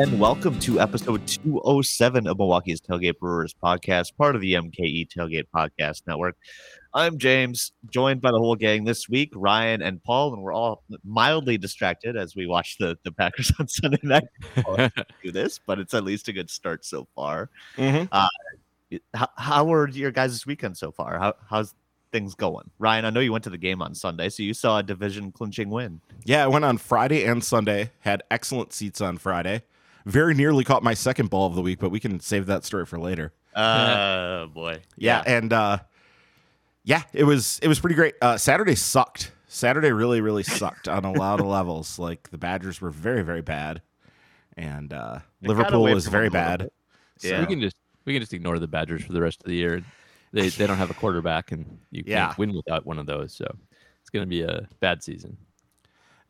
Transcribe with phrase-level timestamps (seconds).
[0.00, 5.44] and welcome to episode 207 of Milwaukee's Tailgate Brewers podcast, part of the MKE Tailgate
[5.54, 6.38] Podcast Network.
[6.94, 10.84] I'm James, joined by the whole gang this week, Ryan and Paul, and we're all
[11.04, 14.24] mildly distracted as we watch the, the Packers on Sunday night.
[15.22, 17.50] do this, but it's at least a good start so far.
[17.76, 18.08] Mhm.
[18.10, 18.26] Uh,
[19.12, 21.18] how, how were your guys' this weekend so far?
[21.18, 21.74] How, how's
[22.10, 22.70] things going?
[22.78, 25.30] Ryan, I know you went to the game on Sunday, so you saw a division
[25.30, 26.00] clinching win.
[26.24, 27.90] Yeah, I went on Friday and Sunday.
[28.00, 29.62] Had excellent seats on Friday.
[30.06, 32.86] Very nearly caught my second ball of the week, but we can save that story
[32.86, 33.32] for later.
[33.56, 34.80] Oh boy.
[34.96, 35.78] Yeah, and uh,
[36.84, 38.14] yeah, it was it was pretty great.
[38.22, 39.32] Uh, Saturday sucked.
[39.48, 41.98] Saturday really really sucked on a lot of levels.
[41.98, 43.82] Like the Badgers were very very bad,
[44.56, 46.58] and uh, They Liverpool was very them a little bad.
[46.60, 46.72] bit.
[47.18, 47.40] So- Yeah.
[47.40, 49.82] We can just we can just ignore the Badgers for the rest of the year.
[50.32, 52.26] They they don't have a quarterback, and you Yeah.
[52.28, 53.32] can't win without one of those.
[53.34, 53.44] So
[54.00, 55.36] it's going to be a bad season.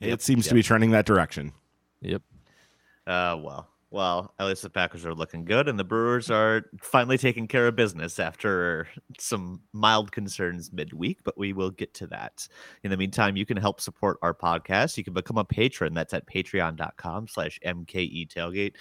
[0.00, 0.48] It Yep, seems yep.
[0.50, 1.52] to be trending that direction.
[2.00, 2.22] Yep.
[3.10, 7.18] Uh, well, well, at least the Packers are looking good, and the Brewers are finally
[7.18, 8.86] taking care of business after
[9.18, 11.18] some mild concerns midweek.
[11.24, 12.46] But we will get to that.
[12.84, 14.96] In the meantime, you can help support our podcast.
[14.96, 15.92] You can become a patron.
[15.92, 18.76] That's at Patreon.com/slash MKE Tailgate.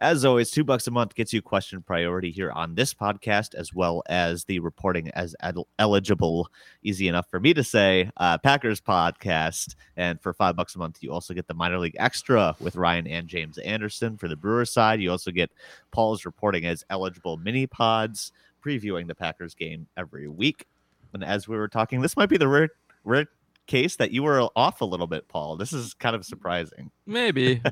[0.00, 3.74] As always, two bucks a month gets you question priority here on this podcast, as
[3.74, 6.52] well as the reporting as el- eligible.
[6.84, 9.74] Easy enough for me to say, uh, Packers podcast.
[9.96, 13.08] And for five bucks a month, you also get the minor league extra with Ryan
[13.08, 15.00] and James Anderson for the Brewers side.
[15.00, 15.50] You also get
[15.90, 18.30] Paul's reporting as eligible mini pods,
[18.64, 20.68] previewing the Packers game every week.
[21.12, 22.68] And as we were talking, this might be the rare,
[23.02, 23.26] rare
[23.68, 25.56] case that you were off a little bit, Paul.
[25.56, 26.90] This is kind of surprising.
[27.06, 27.70] Maybe a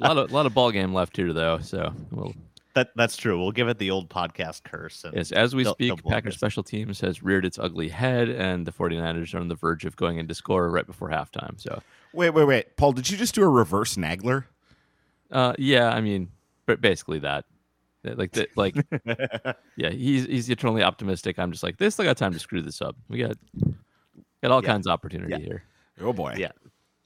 [0.00, 1.58] lot of lot of ball game left here though.
[1.60, 2.34] So we'll
[2.74, 3.40] That that's true.
[3.40, 5.02] We'll give it the old podcast curse.
[5.04, 7.88] And yes, as we They'll- they'll speak, blow Packers special teams has reared its ugly
[7.88, 11.58] head, and the 49ers are on the verge of going into score right before halftime.
[11.60, 11.80] So
[12.12, 14.44] Wait wait wait, Paul, did you just do a reverse Nagler?
[15.30, 16.28] uh, yeah, I mean,
[16.66, 17.44] but basically that.
[18.02, 18.74] That- Like that, like
[19.76, 21.38] yeah, he's he's eternally optimistic.
[21.38, 22.00] I'm just like, this.
[22.00, 22.96] I got time to screw this up.
[23.08, 23.36] We got
[24.42, 24.68] got all Yeah.
[24.68, 25.38] kinds of opportunity Yeah.
[25.38, 25.64] here.
[26.00, 26.34] Oh boy.
[26.38, 26.52] Yeah.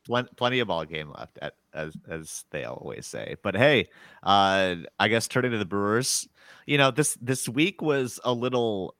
[0.06, 3.36] Plen- plenty of ball game left, at, as as they always say.
[3.42, 3.88] But hey,
[4.22, 6.28] uh, I guess turning to the Brewers,
[6.66, 8.94] you know this this week was a little,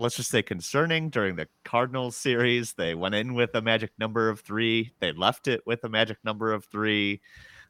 [0.00, 2.72] let's just say, concerning during the Cardinals series.
[2.72, 4.92] They went in with a magic number of three.
[4.98, 7.20] They left it with a magic number of three.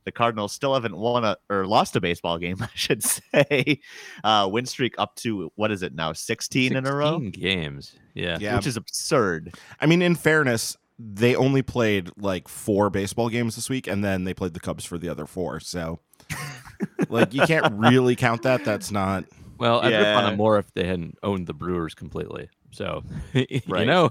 [0.04, 3.80] The Cardinals still haven't won a or lost a baseball game, I should say.
[4.22, 7.94] Uh, win streak up to what is it now, sixteen, in a row, 16 games.
[8.14, 8.38] Yeah.
[8.40, 8.56] Yeah.
[8.56, 9.54] which is absurd.
[9.80, 14.24] I mean, in fairness, they only played like four baseball games this week, and then
[14.24, 15.58] they played the Cubs for the other four.
[15.60, 15.98] So,
[17.08, 18.64] like, you can't really count that.
[18.64, 19.24] That's not.
[19.58, 20.30] Well, I'd rip on Yeah.
[20.30, 22.48] them more if they hadn't owned the Brewers completely.
[22.70, 24.10] So, you know,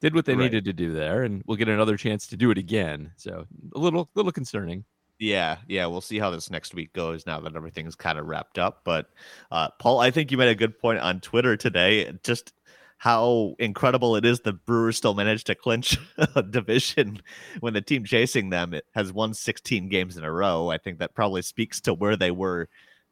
[0.00, 0.44] did what they Right.
[0.44, 3.12] needed to do there, and we'll get another chance to do it again.
[3.16, 4.84] So, a little, little concerning.
[5.18, 8.58] Yeah, yeah, we'll see how this next week goes now that everything's kind of wrapped
[8.58, 8.82] up.
[8.84, 9.10] But
[9.50, 12.12] uh, Paul, I think you made a good point on Twitter today.
[12.22, 12.52] Just
[12.98, 15.98] how incredible it is the Brewers still managed to clinch
[16.36, 17.20] a division
[17.60, 20.68] when the team chasing them it has won 16 games in a row.
[20.70, 22.68] I think that probably speaks to where they were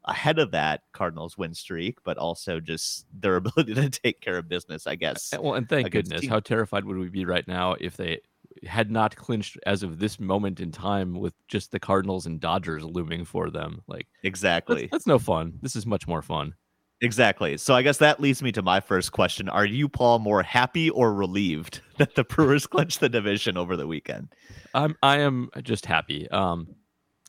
[0.06, 4.48] ahead of that Cardinals win streak, but also just their ability to take care of
[4.48, 5.32] business, I guess.
[5.38, 6.20] Well, and thank goodness.
[6.22, 8.20] team- How terrified would we be right now if they
[8.64, 12.84] had not clinched as of this moment in time with just the Cardinals and Dodgers
[12.84, 13.82] looming for them?
[13.86, 14.88] Like, that's, Exactly.
[14.90, 15.58] that's no fun.
[15.62, 16.54] This is much more fun.
[17.02, 17.58] Exactly.
[17.58, 19.50] So I guess that leads me to my first question.
[19.50, 23.86] Are you, Paul, more happy or relieved that the Brewers clinched the division over the
[23.86, 24.28] weekend?
[24.72, 26.26] I'm I am just happy.
[26.30, 26.68] Um,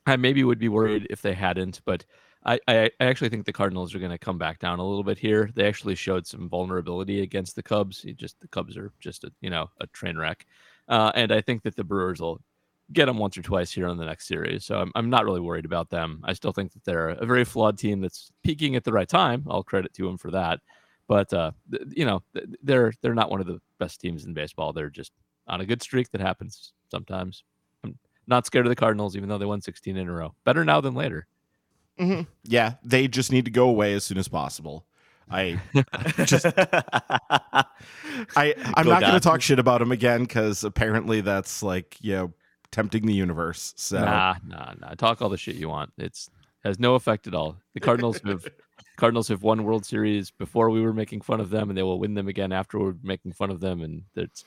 [0.06, 2.06] I maybe would be worried if they hadn't, but
[2.48, 5.18] I I, actually think the Cardinals are going to come back down a little bit
[5.18, 5.52] here.
[5.54, 8.06] They actually showed some vulnerability against the Cubs.
[8.16, 10.46] Just the Cubs are just a you know a train wreck,
[10.88, 12.42] uh, and I think that the Brewers will
[12.94, 14.66] get them once or twice here on the next series.
[14.66, 16.22] So I'm I'm not really worried about them.
[16.24, 19.46] I still think that they're a very flawed team that's peaking at the right time.
[19.50, 20.62] I'll credit to them for that.
[21.08, 24.34] But uh, th- you know, th- they're they're not one of the best teams in
[24.34, 24.74] baseball.
[24.74, 25.12] They're just
[25.48, 27.44] on a good streak that happens sometimes.
[27.84, 27.98] I'm
[28.28, 30.36] not scared of the Cardinals, even though they won 16 in a row.
[30.44, 31.28] Better now than later.
[32.00, 32.28] Mhm.
[32.44, 34.86] Yeah, they just need to go away as soon as possible.
[35.30, 35.60] I
[36.26, 37.66] just I
[38.76, 42.14] I'm Go not going to talk shit about him again because apparently that's like you
[42.14, 42.34] know
[42.72, 43.74] tempting the universe.
[43.78, 44.94] So Nah, nah, nah.
[44.96, 45.92] Talk all the shit you want.
[45.98, 46.30] It's
[46.64, 47.58] has no effect at all.
[47.74, 48.48] The Cardinals have
[48.98, 52.00] Cardinals have won World Series before we were making fun of them, and they will
[52.00, 53.82] win them again after we're making fun of them.
[53.82, 54.46] And that's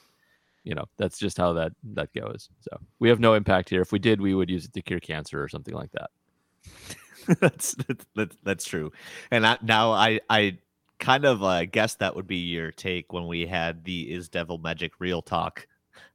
[0.65, 2.49] you know that's just how that that goes.
[2.61, 3.83] So we have no impact here.
[3.83, 6.11] If we did, we would use it to cure cancer or something like that.
[7.41, 7.77] that's,
[8.15, 8.93] that's that's true.
[9.31, 10.59] And I, now I I
[10.99, 14.59] kind of uh, guess that would be your take when we had the is devil
[14.59, 15.67] magic real talk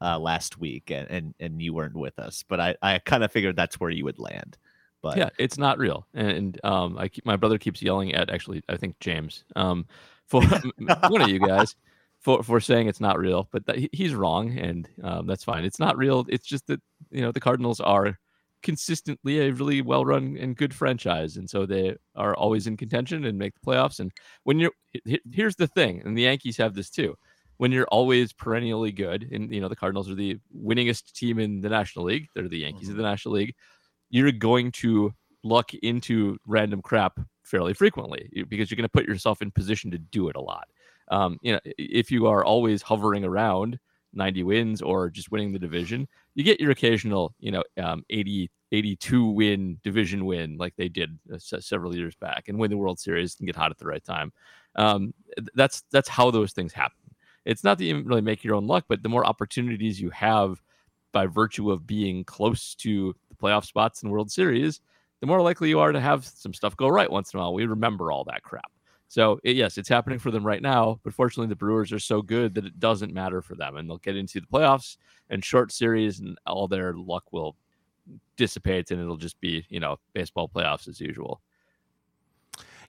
[0.01, 3.31] uh, last week, and, and and you weren't with us, but I I kind of
[3.31, 4.57] figured that's where you would land.
[5.01, 6.07] But yeah, it's not real.
[6.15, 9.85] And um, I keep, my brother keeps yelling at actually, I think James, um,
[10.25, 11.75] for one of you guys
[12.25, 15.63] for for saying it's not real, but he's wrong, and um, that's fine.
[15.63, 16.25] It's not real.
[16.27, 18.17] It's just that you know the Cardinals are
[18.65, 23.23] consistently a really well run and good franchise, and so they are always in contention
[23.23, 23.99] and make the playoffs.
[23.99, 24.11] And
[24.43, 24.73] when you're
[25.31, 27.15] here's the thing, and the Yankees have this too.
[27.57, 31.61] When you're always perennially good, and you know the Cardinals are the winningest team in
[31.61, 32.91] the National League, they're the Yankees mm-hmm.
[32.91, 33.55] of the National League.
[34.09, 35.13] You're going to
[35.43, 39.99] luck into random crap fairly frequently because you're going to put yourself in position to
[39.99, 40.67] do it a lot
[41.09, 43.79] um, you know, if you are always hovering around
[44.15, 48.49] 90 wins or just winning the division, you get your occasional, you know, um, 80,
[48.71, 52.99] 82 win division win like they did uh, several years back and win the World
[52.99, 54.31] Series and get hot at the right time.
[54.75, 55.13] Um,
[55.53, 56.97] that's that's how those things happen.
[57.45, 60.61] It's not that you really make your own luck, but the more opportunities you have
[61.11, 64.81] by virtue of being close to the playoff spots in World Series,
[65.21, 67.53] the more likely you are to have some stuff go right once in a while.
[67.53, 68.71] We remember all that crap.
[69.07, 72.21] So it, yes, it's happening for them right now, but fortunately the Brewers are so
[72.21, 74.97] good that it doesn't matter for them, and they'll get into the playoffs
[75.29, 77.55] and short series, and all their luck will
[78.35, 81.41] dissipate, and it'll just be you know baseball playoffs as usual.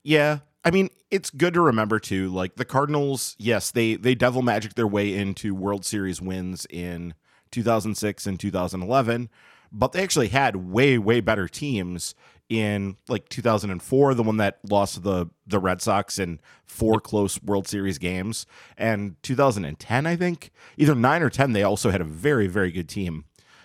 [0.02, 2.28] Yeah, I mean it's good to remember too.
[2.28, 7.14] Like the Cardinals, yes, they they devil magic their way into World Series wins in
[7.50, 9.28] 2006 and 2011,
[9.70, 12.14] but they actually had way way better teams
[12.48, 17.66] in like 2004, the one that lost the the Red Sox in four close World
[17.66, 18.46] Series games,
[18.76, 22.88] and 2010, I think either nine or ten, they also had a very very good
[22.88, 23.25] team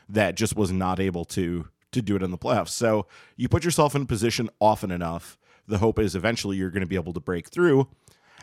[0.09, 2.69] that just was not able to to do it in the playoffs.
[2.69, 3.05] So
[3.35, 5.37] you put yourself in position often enough.
[5.67, 7.87] The hope is eventually you're going to be able to break through.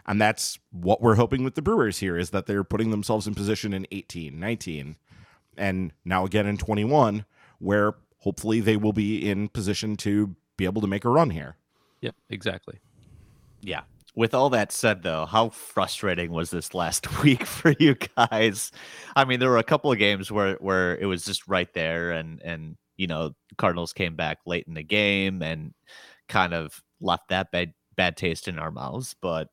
[0.07, 3.35] And that's what we're hoping with the Brewers here is that they're putting themselves in
[3.35, 4.97] position in 18, 19,
[5.57, 7.27] and now again in 21,
[7.59, 7.95] where
[8.29, 11.57] hopefully they will be in position to be able to make a run here.
[12.03, 12.79] Yep, exactly.
[13.63, 13.85] Yeah.
[14.15, 18.71] With all that said, though, how frustrating was this last week for you guys?
[19.17, 22.11] I mean, there were a couple of games where where it was just right there,
[22.11, 25.73] and and you know, Cardinals came back late in the game and
[26.29, 29.17] kind of left that bad bad taste in our mouths.
[29.23, 29.49] But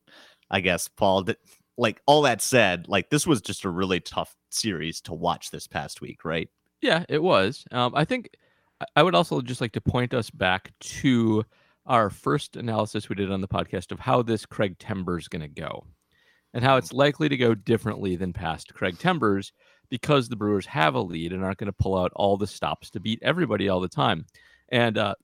[0.52, 1.38] I guess Paul, did,
[1.78, 5.66] like all that said, like this was just a really tough series to watch this
[5.66, 6.50] past week, right?
[6.82, 7.64] Yeah, it was.
[7.72, 8.32] Um, I think
[8.96, 11.46] I would also just like to point us back to
[11.86, 15.42] our first analysis we did on the podcast of how this Craig Timber is going
[15.42, 15.86] to go
[16.54, 19.52] and how it's likely to go differently than past Craig Timbers
[19.90, 22.90] because the Brewers have a lead and aren't going to pull out all the stops
[22.92, 24.26] to beat everybody all the time.
[24.70, 25.16] And uh,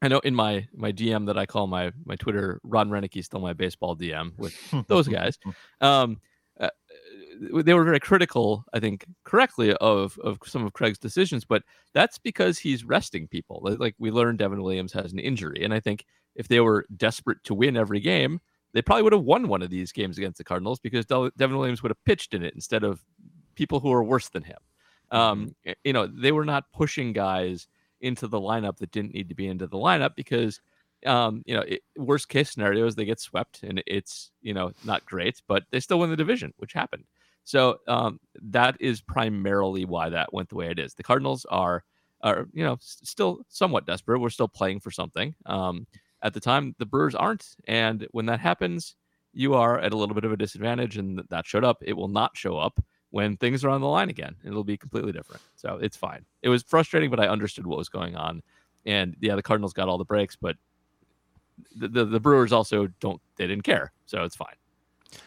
[0.00, 3.40] I know in my my DM that I call my my Twitter Ron Roenicke still
[3.40, 4.54] my baseball DM with
[4.86, 5.38] those guys.
[5.80, 6.20] Um,
[7.40, 11.62] they were very critical, I think, correctly of of some of Craig's decisions, but
[11.92, 13.60] that's because he's resting people.
[13.78, 16.04] Like we learned, Devin Williams has an injury, and I think
[16.34, 18.40] if they were desperate to win every game,
[18.72, 21.82] they probably would have won one of these games against the Cardinals because Devin Williams
[21.82, 23.02] would have pitched in it instead of
[23.54, 24.58] people who are worse than him.
[25.10, 25.72] Um, mm-hmm.
[25.84, 27.68] you know, they were not pushing guys
[28.00, 30.60] into the lineup that didn't need to be into the lineup because
[31.04, 34.72] um, you know, it, worst case scenario is they get swept and it's, you know,
[34.84, 37.04] not great, but they still win the division, which happened.
[37.46, 40.94] So um, that is primarily why that went the way it is.
[40.94, 41.84] The Cardinals are
[42.22, 44.18] are you know still somewhat desperate.
[44.18, 45.32] We're still playing for something.
[45.46, 45.86] Um,
[46.22, 48.96] at the time, the Brewers aren't, and when that happens,
[49.32, 51.78] you are at a little bit of a disadvantage, and that showed up.
[51.82, 54.34] It will not show up when things are on the line again.
[54.44, 55.40] It'll be completely different.
[55.54, 56.24] So it's fine.
[56.42, 58.42] It was frustrating, but I understood what was going on.
[58.86, 60.56] And yeah, the Cardinals got all the breaks, but
[61.76, 64.56] the, the, the Brewers also don't they didn't care, so it's fine.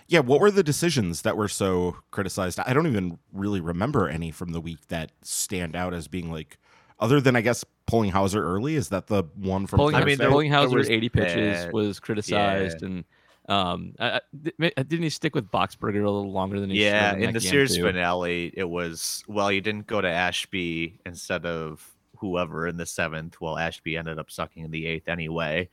[0.08, 2.60] Yeah, what were the decisions that were so criticized?
[2.60, 6.58] I don't even really remember any from the week that stand out as being like,
[7.00, 8.76] other than I guess pulling Houser early.
[8.76, 9.78] Is that the one from?
[9.78, 11.74] Pulling, I mean, pulling Houser eighty pitches bad.
[11.74, 12.88] was criticized, yeah.
[12.88, 13.06] and
[13.48, 14.22] um, I,
[14.62, 16.84] I, didn't he stick with Boxberger a little longer than he?
[16.84, 17.84] Yeah, in, in the series too?
[17.84, 21.86] finale, it was well, you didn't go to Ashby instead of
[22.20, 23.40] whoever in the seventh.
[23.40, 25.70] Well, Ashby ended up sucking in the eighth anyway,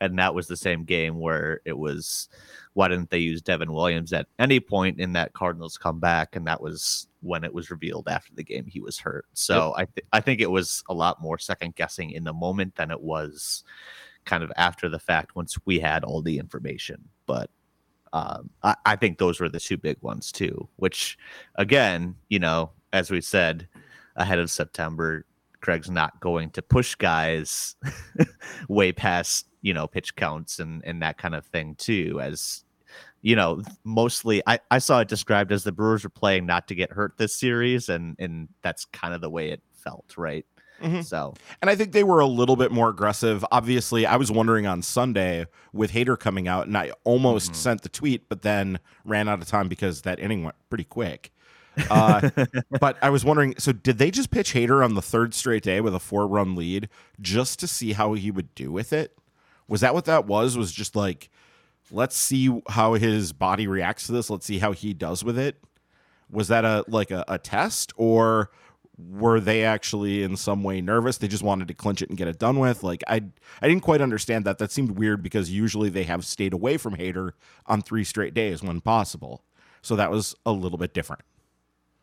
[0.00, 2.28] and that was the same game where it was
[2.74, 6.36] why didn't they use Devin Williams at any point in that Cardinals comeback?
[6.36, 9.26] And that was when it was revealed after the game he was hurt.
[9.32, 9.74] So yep.
[9.76, 12.90] I th- I think it was a lot more second guessing in the moment than
[12.90, 13.64] it was
[14.24, 17.08] kind of after the fact once we had all the information.
[17.26, 17.50] But
[18.12, 20.68] um, I, I think those were the two big ones too.
[20.76, 21.18] Which
[21.56, 23.66] again, you know, as we said
[24.16, 25.24] ahead of September,
[25.60, 27.76] Craig's not going to push guys
[28.68, 32.64] way past you know pitch counts and and that kind of thing too as
[33.22, 36.74] you know mostly I, I saw it described as the brewers were playing not to
[36.74, 40.46] get hurt this series and and that's kind of the way it felt right
[40.80, 41.04] Mhm.
[41.04, 43.44] So And I think they were a little bit more aggressive.
[43.50, 47.56] Obviously, I was wondering on Sunday with Hader coming out, and I almost Mhm.
[47.56, 51.32] sent the tweet, but then ran out of time because that inning went pretty quick.
[51.90, 52.30] Uh,
[52.80, 55.80] but I was wondering so, did they just pitch Hader on the third straight day
[55.80, 56.88] with a four run lead
[57.20, 59.16] just to see how he would do with it?
[59.66, 60.56] Was that what that was?
[60.56, 61.30] Was just like,
[61.90, 64.30] let's see how his body reacts to this.
[64.30, 65.62] Let's see how he does with it.
[66.30, 68.50] Was that a like a, a test or
[68.98, 71.18] were they actually in some way nervous?
[71.18, 72.82] They just wanted to clinch it and get it done with.
[72.82, 73.22] Like I,
[73.62, 74.58] I didn't quite understand that.
[74.58, 77.32] That seemed weird because usually they have stayed away from Hader
[77.66, 79.44] on three straight days when possible.
[79.82, 81.22] So that was a little bit different.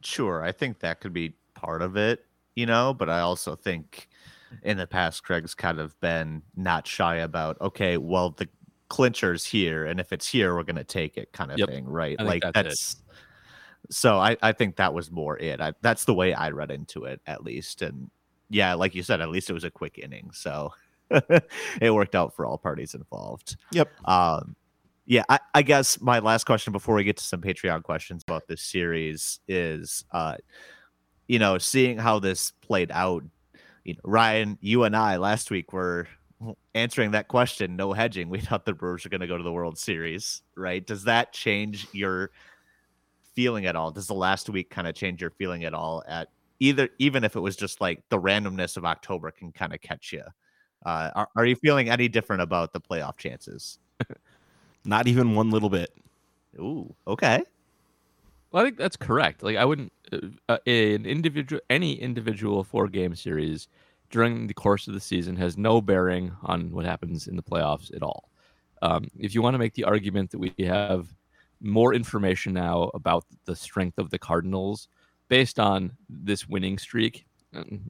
[0.05, 4.07] Sure, I think that could be part of it, you know, but I also think
[4.63, 8.47] in the past Craig's kind of been not shy about okay, well the
[8.87, 11.85] clincher's here and if it's here we're going to take it kind of Yep, thing,
[11.85, 12.19] right?
[12.19, 12.95] Like that's that's
[13.89, 15.59] so I I think that was more it.
[15.59, 18.09] I, that's the way I read into it at least and
[18.49, 20.71] yeah, like you said, at least it was a quick inning, so
[21.09, 23.57] it worked out for all parties involved.
[23.71, 23.89] Yep.
[24.07, 24.55] Um,
[25.05, 28.47] yeah, I, I guess my last question before we get to some Patreon questions about
[28.47, 30.35] this series is, uh,
[31.27, 33.23] you know, seeing how this played out.
[33.83, 36.07] You know, Ryan, you and I last week were
[36.73, 37.75] answering that question.
[37.75, 38.29] No hedging.
[38.29, 40.85] We thought the Brewers were going to go to the World Series, right?
[40.85, 42.31] Does that change your
[43.35, 43.91] feeling at all?
[43.91, 46.03] Does the last week kind of change your feeling at all?
[46.07, 49.81] At either, even if it was just like the randomness of October can kind of
[49.81, 50.23] catch you.
[50.83, 53.79] Uh, are, are you feeling any different about the playoff chances?
[54.85, 55.91] Not even one little bit.
[56.59, 57.43] Ooh, okay.
[58.51, 59.43] Well, I think that's correct.
[59.43, 63.67] Like I wouldn't uh, uh, an individual any individual four game series
[64.09, 67.93] during the course of the season has no bearing on what happens in the playoffs
[67.95, 68.29] at all.
[68.81, 71.07] Um, if you want to make the argument that we have
[71.59, 74.87] more information now about the strength of the Cardinals
[75.27, 77.81] based on this winning streak, mm,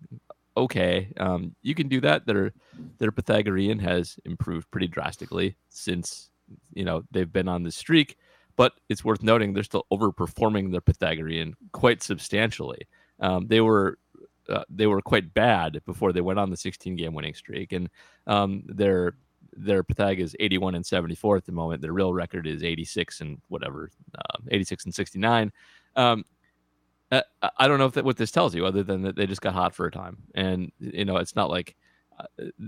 [0.55, 2.25] okay, um, you can do that.
[2.25, 2.53] Their
[2.97, 6.29] their Pythagorean has improved pretty drastically since
[6.73, 8.17] you know they've been on the streak
[8.55, 12.87] but it's worth noting they're still overperforming their Pythagorean quite substantially.
[13.19, 13.97] Um, they were
[14.49, 17.89] uh, they were quite bad before they went on the 16 game winning streak, and
[18.27, 19.15] um, their
[19.57, 21.81] their Pythag is 81 and 74 at the moment.
[21.81, 25.51] Their real record is 86 and whatever, um, 86 and 69.
[25.95, 26.25] Um,
[27.11, 29.25] uh, I I don't know if that what this tells you, other than that they
[29.25, 31.84] just got hot for a time, and you know it's not like uh,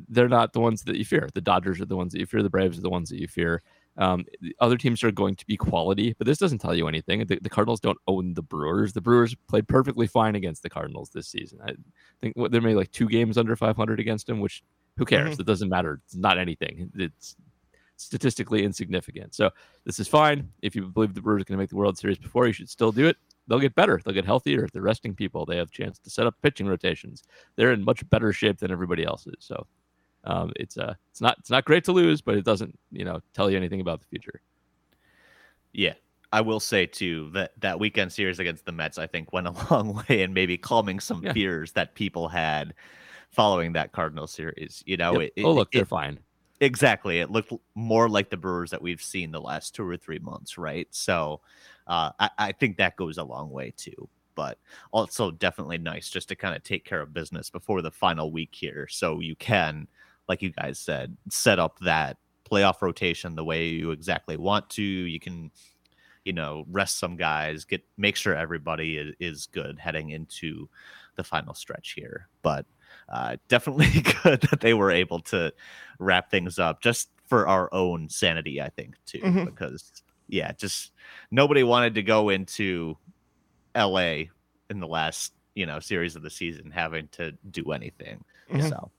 [0.10, 1.30] they're not the ones that you fear.
[1.34, 2.44] The Dodgers are the ones that you fear.
[2.44, 3.62] The Braves are the ones that you fear.
[3.98, 7.26] Um, the other teams are going to be quality, but this doesn't tell you anything.
[7.26, 8.94] The, the Cardinals don't own the Brewers.
[8.94, 11.60] The Brewers played perfectly fine against the Cardinals this season.
[11.66, 11.74] I
[12.22, 14.64] think what, they're maybe like two games under 500 against them, which
[14.98, 15.40] who cares?
[15.40, 16.02] It doesn't matter.
[16.06, 16.92] It's not anything.
[16.96, 17.36] It's
[17.98, 19.36] statistically insignificant.
[19.36, 19.50] So
[19.84, 20.50] this is fine.
[20.62, 22.70] If you believe the Brewers are going to make the World Series before, you should
[22.70, 23.18] still do it.
[23.48, 24.00] They'll get better.
[24.04, 24.64] They'll get healthier.
[24.64, 27.24] If they're resting people, they have a chance to set up pitching rotations.
[27.56, 29.36] They're in much better shape than everybody else is.
[29.40, 29.66] So
[30.26, 33.22] um, it's uh, it's not it's not great to lose, but it doesn't you know
[33.34, 34.42] tell you anything about the future.
[35.74, 35.94] Yeah.
[36.34, 39.52] I will say too that that weekend series against the Mets, I think, went a
[39.72, 41.32] long way in maybe calming some Yeah.
[41.34, 42.74] fears that people had
[43.32, 44.84] following that Cardinal series.
[44.86, 45.32] You know, Yep.
[45.38, 46.20] it, oh it- look, they're it- fine.
[46.60, 47.20] Exactly.
[47.20, 50.58] It looked more like the Brewers that we've seen the last two or three months,
[50.58, 50.88] right?
[50.92, 51.42] So,
[51.88, 54.10] uh, I, I think that goes a long way too.
[54.36, 54.60] But
[54.92, 58.54] also definitely nice just to kind of take care of business before the final week
[58.54, 59.88] here, so you can,
[60.30, 62.18] like you guys said, set up that
[62.50, 64.84] playoff rotation the way you exactly want to.
[64.84, 65.50] You can
[66.28, 70.70] you know rest some guys get make sure everybody is, is good heading into
[71.16, 72.66] the final stretch here but
[73.10, 75.52] uh, definitely good that they were able to
[76.00, 79.46] wrap things up just for our own sanity i think too Mhm.
[79.46, 79.92] because
[80.28, 80.92] yeah just
[81.32, 82.98] nobody wanted to go into
[83.76, 83.98] la
[84.70, 88.70] in the last you know series of the season having to do anything Mhm.
[88.70, 88.92] so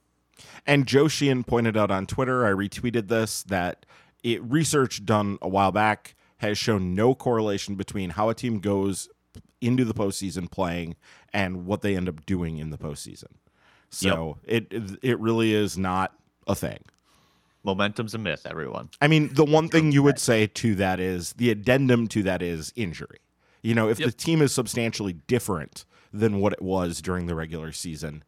[0.65, 3.85] And Joe Sheehan pointed out on Twitter, I retweeted this, that
[4.23, 9.09] it, research done a while back has shown no correlation between how a team goes
[9.59, 10.95] into the postseason playing
[11.33, 13.33] and what they end up doing in the postseason.
[13.89, 16.13] So it it really is not
[16.47, 16.79] a thing.
[17.63, 21.33] momentum's a myth everyone I mean, the one thing you would say to that is
[21.33, 23.19] the addendum to that is injury.
[23.61, 27.71] You know, if the team is substantially different than what it was during the regular
[27.71, 28.23] season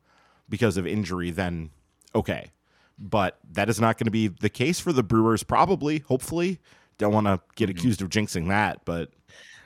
[0.50, 1.72] because of injury, then
[2.14, 2.52] okay.
[3.00, 6.60] But that is not going to be the case for the Brewers, probably, hopefully.
[6.98, 7.78] Don't want to get mm-hmm.
[7.80, 9.10] accused of jinxing that, but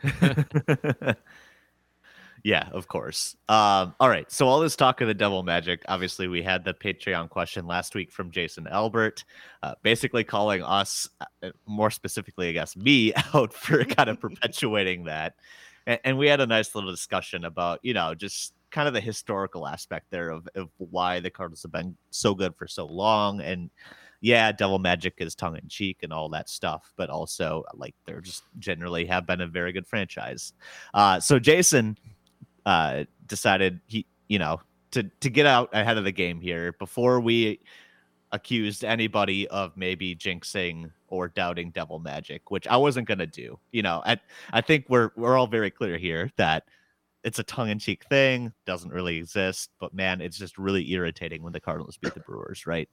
[2.45, 3.35] yeah, of course.
[3.49, 4.31] Um, all right.
[4.31, 7.95] So all this talk of the devil magic, obviously, we had the Patreon question last
[7.95, 9.25] week from Jason Albert,
[9.63, 15.05] uh, basically calling us, uh, more specifically, I guess, me out for kind of perpetuating
[15.05, 15.33] that.
[15.87, 19.01] And, and we had a nice little discussion about, you know, just kind of the
[19.01, 23.41] historical aspect there of, of why the Cardinals have been so good for so long.
[23.41, 23.71] And
[24.21, 28.21] yeah, Devil Magic is tongue in cheek and all that stuff, but also like they're
[28.21, 30.53] just generally have been a very good franchise.
[30.93, 31.97] Uh, so Jason
[32.65, 37.19] uh, decided he, you know, to to get out ahead of the game here before
[37.19, 37.60] we
[38.31, 43.60] accused anybody of maybe jinxing or doubting devil magic, which I wasn't gonna do.
[43.72, 44.17] You know, I
[44.51, 46.63] I think we're we're all very clear here that
[47.24, 51.60] it's a tongue-in-cheek thing, doesn't really exist, but man, it's just really irritating when the
[51.60, 52.88] Cardinals beat the Brewers, right?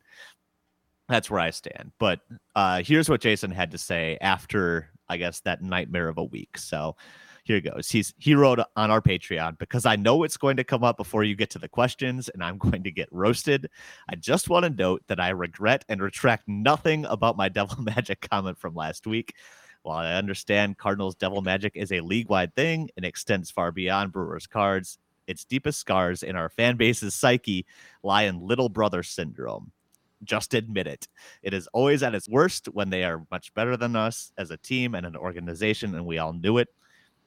[1.09, 1.93] That's where I stand.
[1.99, 2.21] But
[2.55, 6.57] uh here's what Jason had to say after I guess that nightmare of a week.
[6.57, 6.97] So
[7.45, 7.91] here goes.
[7.91, 11.25] He's he wrote on our Patreon because I know it's going to come up before
[11.25, 13.69] you get to the questions and I'm going to get roasted.
[14.09, 18.29] I just want to note that I regret and retract nothing about my devil magic
[18.31, 19.35] comment from last week.
[19.83, 24.47] While I understand Cardinals devil magic is a league-wide thing and extends far beyond Brewers
[24.47, 27.67] cards, its deepest scars in our fan base's psyche
[28.05, 29.73] lie in little brother syndrome.
[30.23, 31.09] Just admit it.
[31.43, 34.57] It is always at its worst when they are much better than us as a
[34.57, 36.69] team and an organization, and we all knew it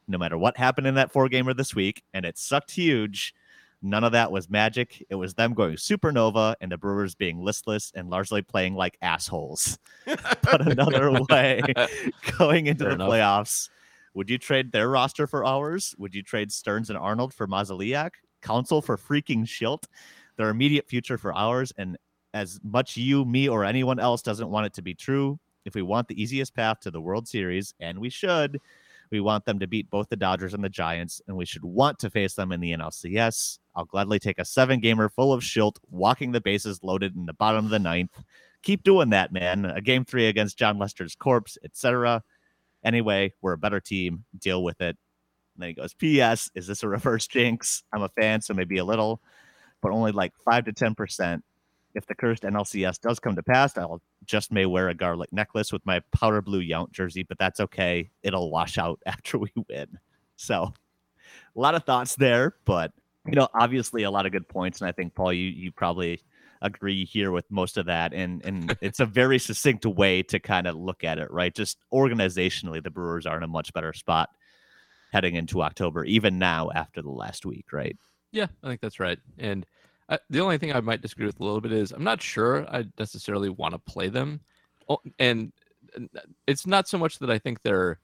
[0.08, 3.34] no matter what happened in that four gamer this week, and it sucked huge.
[3.82, 5.06] None of that was magic.
[5.10, 9.78] It was them going supernova and the Brewers being listless and largely playing like assholes.
[10.42, 11.62] But another way,
[12.38, 13.10] going into Fair the enough.
[13.10, 13.70] playoffs,
[14.14, 15.94] would you trade their roster for ours?
[15.98, 18.12] Would you trade Stearns and Arnold for Mozeliak?
[18.42, 19.86] Counsell for freaking Shildt?
[20.38, 21.74] Their immediate future for ours?
[21.78, 21.98] And
[22.34, 25.82] as much you, me, or anyone else doesn't want it to be true, if we
[25.82, 28.60] want the easiest path to the World Series, and we should,
[29.12, 32.00] we want them to beat both the Dodgers and the Giants, and we should want
[32.00, 33.60] to face them in the NLCS.
[33.76, 37.34] I'll gladly take a seven gamer full of Shildt, walking the bases loaded in the
[37.34, 38.12] bottom of the ninth.
[38.64, 39.66] Keep doing that, man.
[39.66, 42.24] A game three against Jon Lester's corpse, etc.
[42.84, 44.26] Anyway, we're a better team.
[44.40, 44.98] Deal with it.
[45.56, 46.50] And then he goes, P.S.
[46.56, 47.84] Is this a reverse jinx?
[47.94, 49.22] I'm a fan, so maybe a little,
[49.82, 51.44] but only like five to ten percent.
[51.96, 55.72] If the cursed NLCS does come to pass, I'll just may wear a garlic necklace
[55.72, 58.10] with my powder blue Yount jersey, but that's okay.
[58.24, 59.98] It'll wash out after we win.
[60.36, 60.74] So,
[61.56, 62.92] a lot of thoughts there, but
[63.26, 66.22] you know, obviously a lot of good points, and I think Paul, you you probably
[66.62, 70.68] agree here with most of that, and and it's a very succinct way to kind
[70.68, 71.54] of look at it, right?
[71.54, 74.30] Just organizationally, the Brewers are in a much better spot
[75.12, 77.98] heading into October, even now after the last week, right?
[78.32, 79.18] Yeah, I think that's right.
[79.38, 79.66] And
[80.10, 82.68] uh, the only thing I might disagree with a little bit is I'm not sure
[82.70, 84.42] I necessarily want to play them,
[84.88, 85.52] Oh, and
[85.96, 86.10] and
[86.48, 88.00] it's not so much that I think they're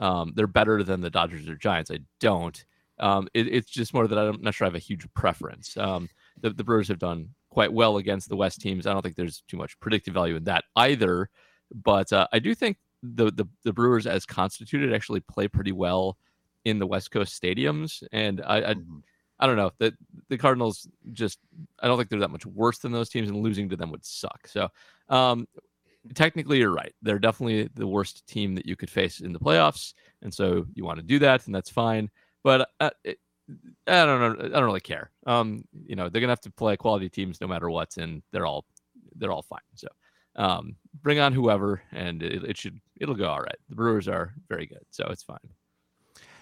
[0.00, 1.90] um, they're better than the Dodgers or Giants.
[1.90, 2.64] I don't.
[2.98, 5.76] Um, it, it's just more that I'm not sure I have a huge preference.
[5.76, 6.08] Um,
[6.40, 8.86] the, the Brewers have done quite well against the West teams.
[8.86, 11.28] I don't think there's too much predictive value in that either.
[11.72, 16.18] But uh, I do think the, the the Brewers, as constituted, actually play pretty well
[16.64, 19.02] in the West Coast stadiums, and I, I Mhm.
[19.38, 19.94] I don't know that
[20.28, 21.38] the Cardinals just
[21.80, 24.04] I don't think they're that much worse than those teams, and losing to them would
[24.04, 24.46] suck.
[24.46, 24.68] So
[25.08, 25.48] um,
[26.14, 26.94] technically, you're right.
[27.02, 30.84] They're definitely the worst team that you could face in the playoffs, and so you
[30.84, 32.10] want to do that, and that's fine.
[32.42, 33.18] But uh, it,
[33.86, 34.44] I don't know.
[34.44, 35.10] I don't really care.
[35.26, 38.46] Um, you know, they're gonna have to play quality teams no matter what, and they're
[38.46, 38.64] all
[39.16, 39.60] they're all fine.
[39.74, 39.88] So
[40.36, 43.56] um, bring on whoever, and it, it should it'll go all right.
[43.68, 45.38] The Brewers are very good, so it's fine.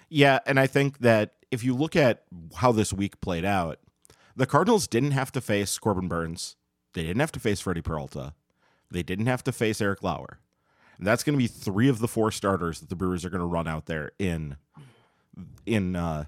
[0.08, 2.24] Yeah, and I think that if you look at
[2.56, 3.78] how this week played out,
[4.34, 6.56] the Cardinals didn't have to face Corbin Burnes.
[6.94, 8.34] They didn't have to face Freddie Peralta.
[8.90, 10.40] They didn't have to face Eric Lauer.
[10.98, 13.40] And that's going to be three of the four starters that the Brewers are going
[13.40, 14.56] to run out there in
[15.66, 16.24] in uh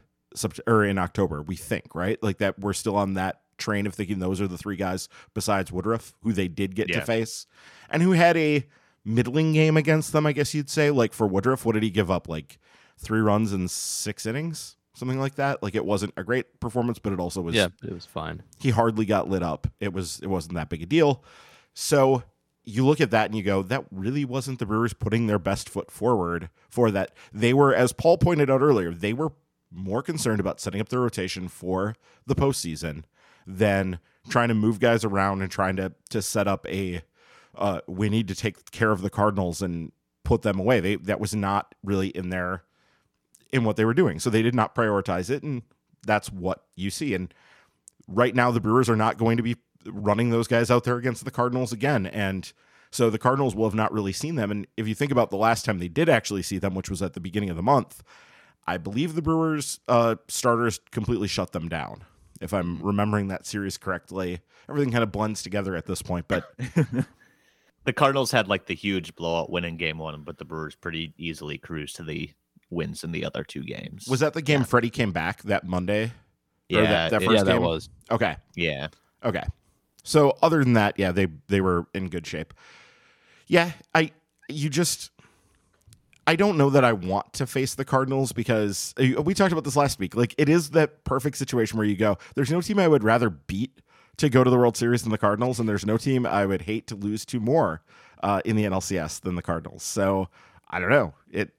[0.66, 2.20] or in October, we think, right?
[2.22, 5.70] Like that we're still on that train of thinking those are the three guys besides
[5.70, 7.00] Woodruff who they did get Yeah.
[7.00, 7.46] to face
[7.88, 8.66] and who had a
[9.04, 10.90] middling game against them, I guess you'd say.
[10.90, 12.28] Like for Woodruff, what did he give up?
[12.28, 12.58] Like
[12.98, 15.62] three runs in six innings, something like that.
[15.62, 17.54] Like it wasn't a great performance, but it also was.
[17.54, 18.42] yeah, it was fine.
[18.58, 19.66] He hardly got lit up.
[19.80, 20.20] It was.
[20.20, 21.22] It wasn't that big a deal.
[21.74, 22.22] So
[22.64, 25.68] you look at that and you go, that really wasn't the Brewers putting their best
[25.68, 27.10] foot forward for that.
[27.32, 29.32] They were, as Paul pointed out earlier, they were
[29.70, 31.94] more concerned about setting up their rotation for
[32.26, 33.04] the postseason
[33.46, 33.98] than
[34.30, 37.02] trying to move guys around and trying to to set up a.
[37.56, 39.92] Uh, we need to take care of the Cardinals and
[40.24, 40.80] put them away.
[40.80, 42.62] They that was not really in their
[43.54, 44.18] in what they were doing.
[44.18, 45.62] So they did not prioritize it, and
[46.04, 47.14] that's what you see.
[47.14, 47.32] And
[48.08, 51.24] right now, the Brewers are not going to be running those guys out there against
[51.24, 52.52] the Cardinals again, and
[52.90, 54.50] so the Cardinals will have not really seen them.
[54.50, 57.00] And if you think about the last time they did actually see them, which was
[57.00, 58.02] at the beginning of the month,
[58.66, 62.02] I believe the Brewers uh, starters completely shut them down.
[62.40, 66.26] If I'm remembering that series correctly, everything kind of blends together at this point.
[66.26, 66.50] But
[67.84, 71.14] the Cardinals had like the huge blowout win in game one, but the Brewers pretty
[71.16, 72.30] easily cruised to the
[72.70, 74.06] wins in the other two games.
[74.08, 76.12] was that the game Freddie came back that Monday?
[76.68, 77.88] Yeah, that, that it- first yeah, that was.
[78.10, 78.36] Okay.
[78.56, 78.88] yeah.
[79.24, 79.44] Okay.
[80.02, 82.52] So other than that, yeah, they they were in good shape.
[83.46, 84.12] Yeah, I
[84.48, 85.10] you just
[86.26, 89.64] I don't know that I want to face the Cardinals because uh, we talked about
[89.64, 90.14] this last week.
[90.14, 93.30] Like it is that perfect situation where you go, there's no team I would rather
[93.30, 93.80] beat
[94.18, 96.62] to go to the World Series than the Cardinals, and there's no team I would
[96.62, 97.82] hate to lose to more
[98.22, 99.82] uh, in the NLCS than the Cardinals.
[99.82, 100.28] So
[100.70, 101.14] I don't know.
[101.30, 101.54] It, it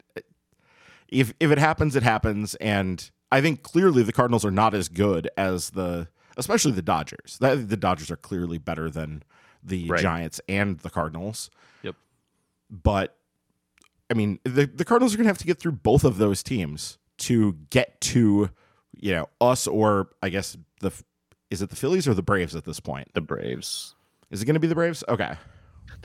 [1.08, 4.88] if if it happens, it happens, and I think clearly the Cardinals are not as
[4.90, 7.38] good as the, especially the Dodgers.
[7.42, 9.24] That, the Dodgers are clearly better than
[9.64, 10.02] the Right.
[10.02, 11.50] Giants and the Cardinals.
[11.84, 11.96] Yep.
[12.70, 13.18] But
[14.10, 16.44] I mean, the the Cardinals are going to have to get through both of those
[16.44, 18.50] teams to get to,
[19.00, 20.92] you know, us or I guess the
[21.50, 23.14] is it the Phillies or the Braves at this point?
[23.14, 23.96] The Braves.
[24.32, 25.04] Is it going to be the Braves?
[25.08, 25.34] Okay.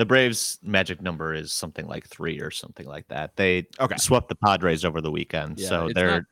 [0.00, 3.36] The Braves magic number is something like three or something like that.
[3.36, 3.96] They Okay.
[3.98, 6.24] swept the Padres over the weekend, Yeah, so they're not-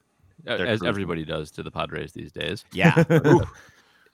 [0.45, 0.89] They're as cruising.
[0.89, 2.65] everybody does to the Padres these days.
[2.73, 2.95] Yeah.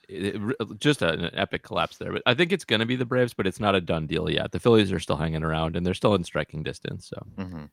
[0.08, 2.12] It- it- just a- an epic collapse there.
[2.12, 4.28] But I think it's going to be the Braves, but it's not a done deal
[4.28, 4.50] yet.
[4.52, 7.70] The Phillies are still hanging around, and they're still in striking distance, so Mhm.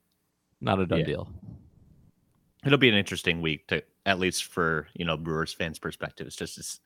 [0.61, 1.05] not a done Yeah.
[1.05, 1.33] deal.
[2.63, 6.55] it'll be an interesting week to at least for you know Brewers fans' perspectives, just
[6.55, 6.79] to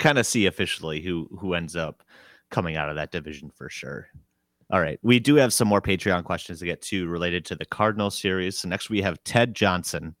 [0.00, 2.02] kind of see officially who who ends up
[2.50, 4.08] coming out of that division for sure.
[4.72, 7.64] All right, we do have some more Patreon questions to get to related to the
[7.64, 8.58] Cardinal series.
[8.58, 10.14] So next we have Ted Johnson.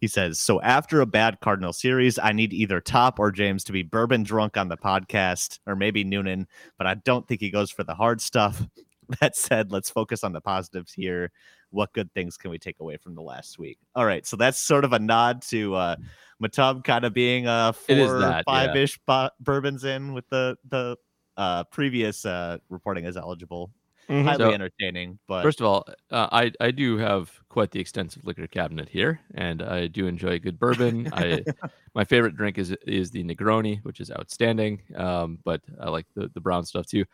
[0.00, 3.72] He says, "So after a bad Cardinal series, I need either Top or James to
[3.72, 7.70] be bourbon drunk on the podcast, or maybe Noonan, but I don't think he goes
[7.70, 8.66] for the hard stuff."
[9.22, 11.32] That said, let's focus on the positives here
[11.70, 13.78] what good things can we take away from the last week?
[13.94, 15.96] All right, so that's sort of a nod to uh
[16.42, 20.28] Matab kind of being uh It is four that, five ish bo- bourbons in with
[20.28, 20.96] the the
[21.36, 23.70] uh previous uh reporting is eligible.
[24.10, 24.34] Mhm.
[24.34, 28.24] Highly So, entertaining, but First of all, uh, I I do have quite the extensive
[28.24, 31.08] liquor cabinet here, and I do enjoy good bourbon.
[31.12, 31.46] I
[31.94, 34.82] my favorite drink is is the Negroni, which is outstanding.
[34.96, 37.04] Um, but I like the the brown stuff too.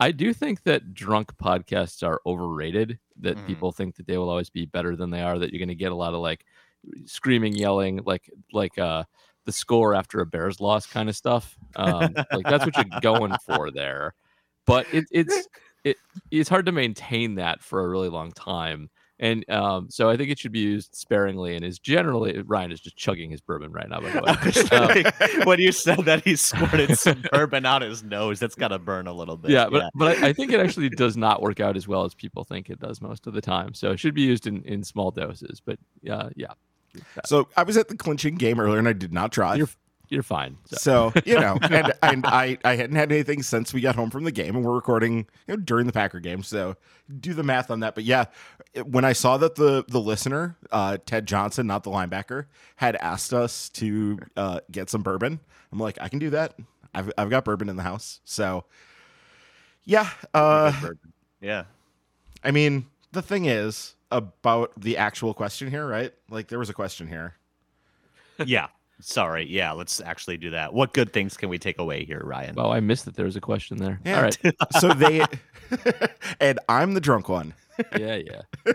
[0.00, 2.98] I do think that drunk podcasts are overrated.
[3.16, 3.44] That Mhm.
[3.44, 5.38] people think that they will always be better than they are.
[5.38, 6.46] That you're going to get a lot of like
[7.06, 9.04] screaming, yelling, like like uh
[9.46, 11.56] the score after a Bears loss kind of stuff.
[11.76, 14.14] Um, like that's what you're going for there.
[14.66, 15.48] But it, it's
[15.84, 15.96] it
[16.30, 18.90] it's hard to maintain that for a really long time.
[19.20, 22.80] And um, so I think it should be used sparingly and is generally Ryan is
[22.80, 25.40] just chugging his bourbon right now, by the way.
[25.40, 29.06] Um, when you said that he squirted some bourbon out his nose, that's gotta burn
[29.06, 29.52] a little bit.
[29.52, 32.12] yeah, but but I, I think it actually does not work out as well as
[32.12, 33.72] people think it does most of the time.
[33.72, 35.62] So it should be used in, in small doses.
[35.64, 35.78] But
[36.10, 36.52] uh, yeah,
[37.24, 39.58] So I was at the clinching game earlier and I did not drive.
[39.58, 39.68] you're
[40.08, 40.58] you're fine.
[40.66, 41.12] So.
[41.12, 44.24] So you know, and and I I hadn't had anything since we got home from
[44.24, 46.42] the game, and we're recording you know during the Packer game.
[46.42, 46.76] So
[47.20, 47.94] do the math on that.
[47.94, 48.26] But yeah,
[48.84, 53.32] when I saw that the the listener uh, Ted Johnson, not the linebacker, had asked
[53.32, 55.40] us to uh, get some bourbon,
[55.72, 56.54] I'm like, I can do that.
[56.94, 58.20] I've I've got bourbon in the house.
[58.24, 58.64] So
[59.84, 60.90] yeah, uh,
[61.40, 61.64] yeah.
[62.42, 66.12] I mean the thing is about the actual question here, right?
[66.30, 67.34] Like there was a question here.
[68.44, 68.68] Yeah.
[69.00, 69.46] Sorry.
[69.48, 70.72] Yeah, let's actually do that.
[70.72, 72.54] What good things can we take away here, Ryan?
[72.56, 74.00] Oh, I missed that there was a question there.
[74.04, 74.16] Yeah.
[74.16, 74.38] All right.
[74.80, 75.24] So they
[76.40, 77.54] and I'm the drunk one.
[77.98, 78.72] Yeah, yeah.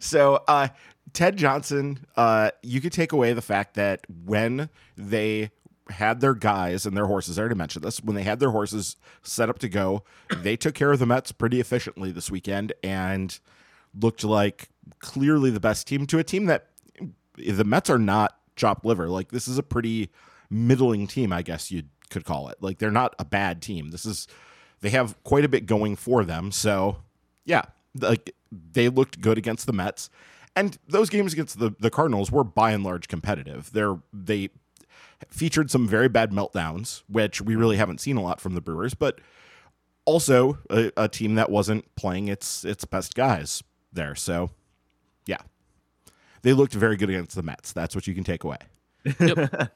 [0.00, 0.66] so uh
[1.12, 5.50] Ted Johnson, uh, you could take away the fact that when they
[5.90, 8.96] had their guys and their horses, I already mentioned this, when they had their horses
[9.22, 10.04] set up to go,
[10.38, 13.38] they took care of the Mets pretty efficiently this weekend and
[14.00, 14.70] looked like
[15.00, 16.68] clearly the best team to a team that
[17.36, 19.08] the Mets are not chopped liver.
[19.08, 20.10] Like this is a pretty
[20.50, 22.58] middling team, I guess you could call it.
[22.60, 23.90] Like they're not a bad team.
[23.90, 24.26] This is
[24.80, 26.52] they have quite a bit going for them.
[26.52, 26.98] So
[27.44, 27.62] yeah,
[27.98, 30.10] like they looked good against the Mets.
[30.54, 33.72] And those games against the, the Cardinals were by and large competitive.
[33.72, 34.50] They're they
[35.30, 38.92] featured some very bad meltdowns, which we really haven't seen a lot from the Brewers,
[38.94, 39.20] but
[40.04, 43.62] also a, a team that wasn't playing its its best guys
[43.92, 44.14] there.
[44.14, 44.50] So
[45.26, 45.38] yeah.
[46.42, 47.72] They looked very good against the Mets.
[47.72, 48.58] That's what you can take away.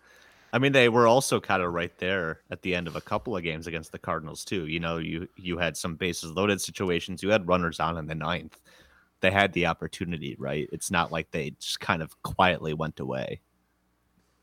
[0.52, 3.36] I mean, they were also kind of right there at the end of a couple
[3.36, 4.66] of games against the Cardinals too.
[4.66, 7.22] You know, you you had some bases loaded situations.
[7.22, 8.60] You had runners on in the ninth.
[9.20, 10.68] They had the opportunity, right?
[10.72, 13.40] It's not like they just kind of quietly went away.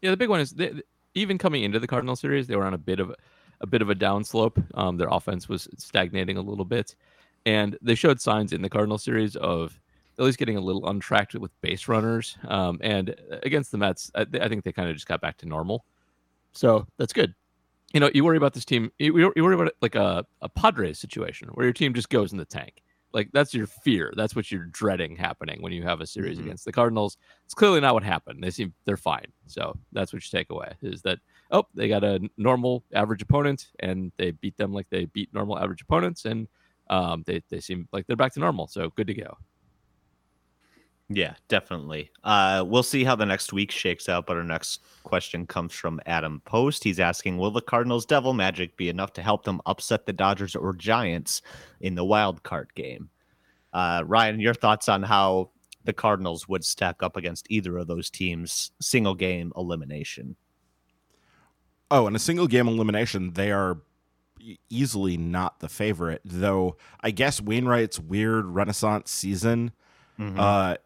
[0.02, 0.82] Yeah, the big one is they,
[1.16, 3.14] even coming into the Cardinal series, they were on a bit of
[3.62, 4.64] a bit of a downslope.
[4.76, 6.96] Um, their offense was stagnating a little bit,
[7.46, 9.80] and they showed signs in the Cardinal series of
[10.20, 12.38] at least getting a little untracked with base runners.
[12.48, 15.48] Um, and against the Mets, I, I think they kind of just got back to
[15.48, 15.86] normal.
[16.54, 17.34] So that's good.
[17.94, 18.92] You know, you worry about this team.
[19.00, 22.32] You, you worry about it like a, a Padres situation where your team just goes
[22.32, 22.82] in the tank.
[23.14, 24.12] like that's your fear.
[24.16, 26.46] That's what you're dreading happening when you have a series Mhm.
[26.46, 27.18] against the Cardinals.
[27.46, 28.44] It's clearly not what happened.
[28.44, 29.28] They seem they're fine.
[29.46, 31.20] So that's what you take away is that
[31.52, 35.60] oh they got a normal average opponent and they beat them like they beat normal
[35.60, 36.48] average opponents and
[36.90, 38.68] um, they they seem like they're back to normal.
[38.68, 39.38] So good to go.
[41.16, 42.12] Yeah, definitely.
[42.24, 44.26] Uh, we'll see how the next week shakes out.
[44.26, 46.84] But our next question comes from Adam Post.
[46.84, 50.56] He's asking, "Will the Cardinals' Devil Magic be enough to help them upset the Dodgers
[50.56, 51.42] or Giants
[51.82, 53.10] in the wild card game?"
[53.74, 55.52] Uh, Ryan, your thoughts on how
[55.84, 60.36] the Cardinals would stack up against either of those teams, single game elimination?
[61.92, 63.82] Oh, in a single game elimination, they are
[64.70, 66.22] easily not the favorite.
[66.24, 69.72] Though I guess Wainwright's weird Renaissance season,
[70.20, 70.38] Mhm.
[70.38, 70.78] uh,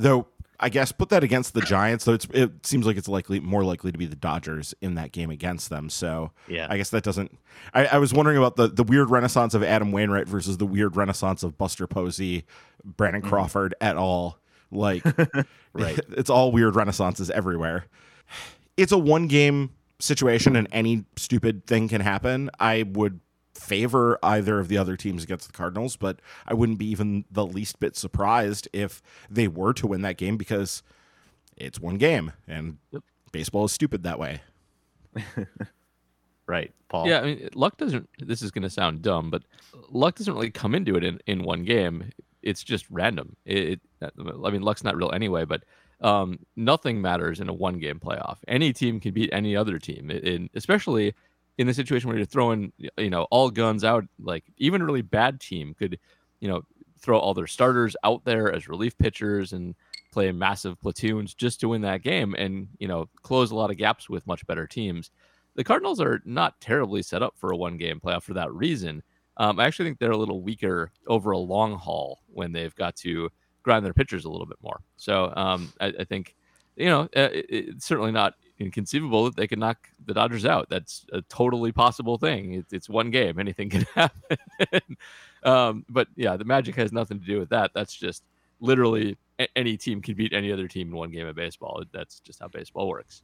[0.00, 0.26] though
[0.62, 2.04] I guess put that against the Giants.
[2.04, 5.12] Though it's it seems like it's likely more likely to be the Dodgers in that
[5.12, 5.88] game against them.
[5.88, 7.36] So yeah, I guess that doesn't.
[7.72, 10.96] I, I was wondering about the the weird renaissance of Adam Wainwright versus the weird
[10.96, 12.44] renaissance of Buster Posey,
[12.84, 13.28] Brandon Mhm.
[13.28, 14.38] Crawford at all.
[14.70, 15.02] Like,
[15.72, 15.98] right.
[16.10, 17.86] it's all weird renaissances everywhere.
[18.76, 22.50] It's a one game situation, and any stupid thing can happen.
[22.60, 23.20] I would
[23.54, 27.46] favor either of the other teams against the Cardinals, but I wouldn't be even the
[27.46, 30.82] least bit surprised if they were to win that game because
[31.56, 33.02] it's one game, and Yep.
[33.32, 34.40] baseball is stupid that way.
[36.46, 37.06] Right, Paul.
[37.06, 38.08] Yeah, I mean, luck doesn't.
[38.18, 39.44] This is going to sound dumb, but
[39.88, 42.10] luck doesn't really come into it in, in one game.
[42.42, 43.36] It's just random.
[43.44, 45.62] It, it, I mean, luck's not real anyway, but
[46.00, 48.38] um, nothing matters in a one game playoff.
[48.48, 51.14] Any team can beat any other team, in, especially
[51.60, 54.04] in the situation where you're throwing, you know, all guns out.
[54.18, 55.98] Like even a really bad team could,
[56.40, 56.62] you know,
[56.98, 59.74] throw all their starters out there as relief pitchers and
[60.12, 63.76] play massive platoons just to win that game, and you know, close a lot of
[63.76, 65.10] gaps with much better teams
[65.56, 69.02] the Cardinals are not terribly set up for a one game playoff for that reason.
[69.36, 72.96] Um, I actually think they're a little weaker over a long haul when they've got
[72.96, 73.30] to
[73.62, 74.80] grind their pitchers a little bit more.
[74.96, 76.34] So um, I, I think,
[76.76, 80.68] you know, uh, it, it's certainly not inconceivable that they can knock the Dodgers out.
[80.68, 82.54] That's a totally possible thing.
[82.54, 84.96] It, it's one game, anything can happen.
[85.42, 87.72] um, but yeah, the Magic has nothing to do with that.
[87.74, 88.22] That's just
[88.60, 89.16] literally
[89.56, 91.82] any team can beat any other team in one game of baseball.
[91.92, 93.22] That's just how baseball works.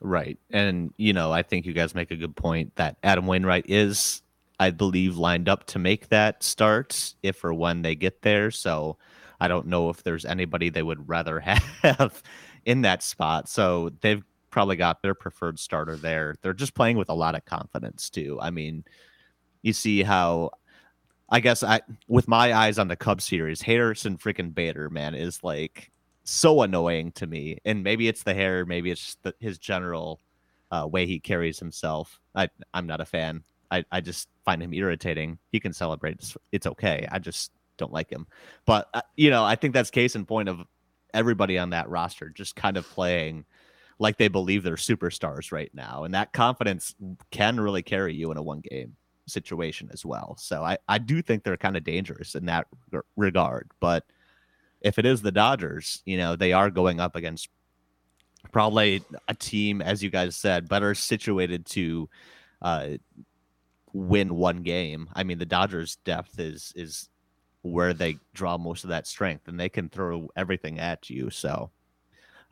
[0.00, 0.38] Right.
[0.50, 4.22] And, you know, I think you guys make a good point that Adam Wainwright is,
[4.58, 8.50] I believe, lined up to make that start if or when they get there.
[8.50, 8.96] So
[9.40, 11.40] I don't know if there's anybody they would rather
[11.82, 12.22] have
[12.64, 13.48] in that spot.
[13.48, 16.36] So they've probably got their preferred starter there.
[16.42, 18.38] They're just playing with a lot of confidence, too.
[18.40, 18.84] I mean,
[19.62, 20.50] you see how.
[21.32, 25.44] I guess I, with my eyes on the Cubs series, Harrison freaking Bader, man, is
[25.44, 25.92] like
[26.24, 27.58] so annoying to me.
[27.64, 30.20] And maybe it's the hair, maybe it's the, his general
[30.72, 32.20] uh, way he carries himself.
[32.34, 33.44] I I'm not a fan.
[33.70, 35.38] I, I just find him irritating.
[35.52, 36.16] He can celebrate.
[36.16, 37.06] It's, it's okay.
[37.12, 38.26] I just don't like him.
[38.66, 40.60] But uh, you know, I think that's case in point of
[41.14, 43.44] everybody on that roster just kind of playing
[44.00, 46.96] like they believe they're superstars right now, and that confidence
[47.30, 50.36] can really carry you in a one game situation as well.
[50.38, 54.04] So I I do think they're kind of dangerous in that reg- regard, but
[54.80, 57.48] if it is the Dodgers, you know, they are going up against
[58.52, 62.08] probably a team, as you guys said, better situated to
[62.62, 62.88] uh,
[63.92, 65.08] win one game.
[65.14, 67.08] I mean, the Dodgers' depth is is
[67.62, 71.28] where they draw most of that strength, and they can throw everything at you.
[71.28, 71.70] So,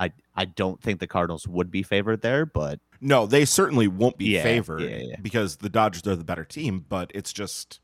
[0.00, 4.16] I I don't think the Cardinals would be favored there, but No, they certainly won't
[4.18, 5.16] be Yeah, favored yeah, yeah.
[5.20, 7.80] because the Dodgers are the better team, but it's just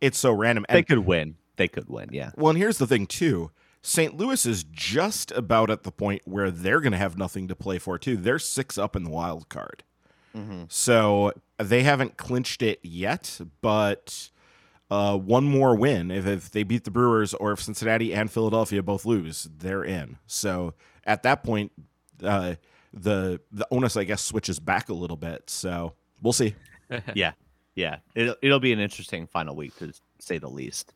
[0.00, 0.64] it's so random.
[0.68, 1.36] they could win.
[1.56, 2.10] They could win.
[2.12, 2.30] Yeah.
[2.36, 3.50] well, and here's the thing too.
[3.82, 4.16] St.
[4.16, 7.78] Louis is just about at the point where they're going to have nothing to play
[7.78, 8.16] for too.
[8.16, 9.84] They're 6 up in the wild card.
[10.68, 14.28] So, they haven't clinched it yet, but
[14.90, 18.82] uh, one more win if, if they beat the Brewers or if Cincinnati and Philadelphia
[18.82, 20.18] both lose, they're in.
[20.26, 20.74] So,
[21.06, 21.72] at that point
[22.22, 22.54] uh,
[22.92, 25.48] the the onus I guess switches back a little bit.
[25.48, 26.54] So, we'll see.
[27.14, 27.32] yeah,
[27.74, 27.98] yeah.
[28.14, 30.92] It'll it'll be an interesting final week to say the least.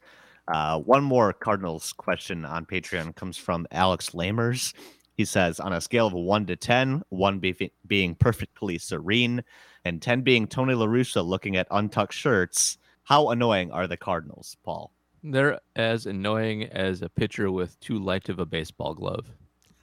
[0.49, 4.75] Uh, one more Cardinals question on Patreon comes from Alex Lamers.
[5.17, 9.45] He says, on a scale of one to ten, one be- being perfectly serene,
[9.85, 14.57] and ten being Tony La Russa looking at untucked shirts, how annoying are the Cardinals,
[14.65, 14.93] Paul?
[15.23, 19.27] They're as annoying as a pitcher with too light of a baseball glove.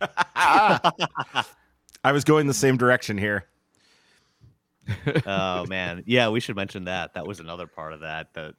[0.02, 0.92] I
[2.12, 3.46] was going the same direction here.
[5.26, 7.14] oh man, yeah, we should mention that.
[7.16, 8.54] That was another part of that that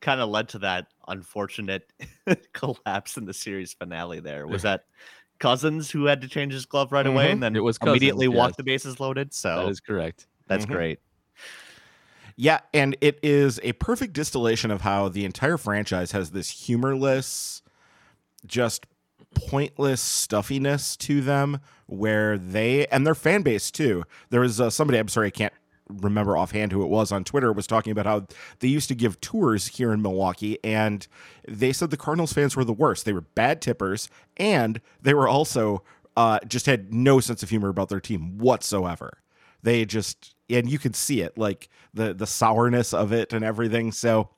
[0.00, 1.90] kind of led to that unfortunate
[2.52, 4.20] collapse in the series finale.
[4.20, 4.84] There was that
[5.38, 7.32] Cousins who had to change his glove right away, Mhm.
[7.32, 8.36] and then It was Cousins, immediately yes.
[8.36, 9.32] walked the bases loaded.
[9.32, 10.26] So That is correct.
[10.48, 10.72] that's Mhm.
[10.72, 10.98] great.
[12.36, 17.60] Yeah, and it is a perfect distillation of how the entire franchise has this humorless,
[18.46, 18.86] just
[19.34, 24.04] pointless stuffiness to them where they and their fan base too.
[24.30, 25.54] There was uh, somebody I'm sorry I can't
[25.88, 28.26] remember offhand who it was on Twitter was talking about how
[28.60, 31.06] they used to give tours here in Milwaukee and
[31.48, 33.04] they said the Cardinals fans were the worst.
[33.04, 35.82] They were bad tippers and they were also
[36.16, 39.18] uh, just had no sense of humor about their team whatsoever.
[39.62, 43.92] They just and you can see it like the the sourness of it and everything.
[43.92, 44.30] So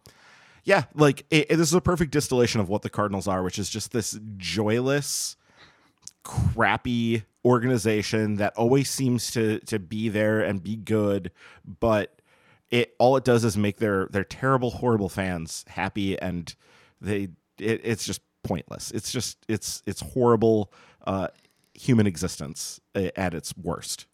[0.64, 3.58] yeah, like it, it, this is a perfect distillation of what the Cardinals are, which
[3.58, 5.36] is just this joyless,
[6.22, 11.32] crappy organization that always seems to to be there and be good,
[11.80, 12.20] but
[12.70, 16.54] it all it does is make their their terrible, horrible fans happy, and
[17.00, 18.90] they it, it's just pointless.
[18.92, 20.72] It's just it's it's horrible
[21.06, 21.28] uh,
[21.74, 24.06] human existence at its worst.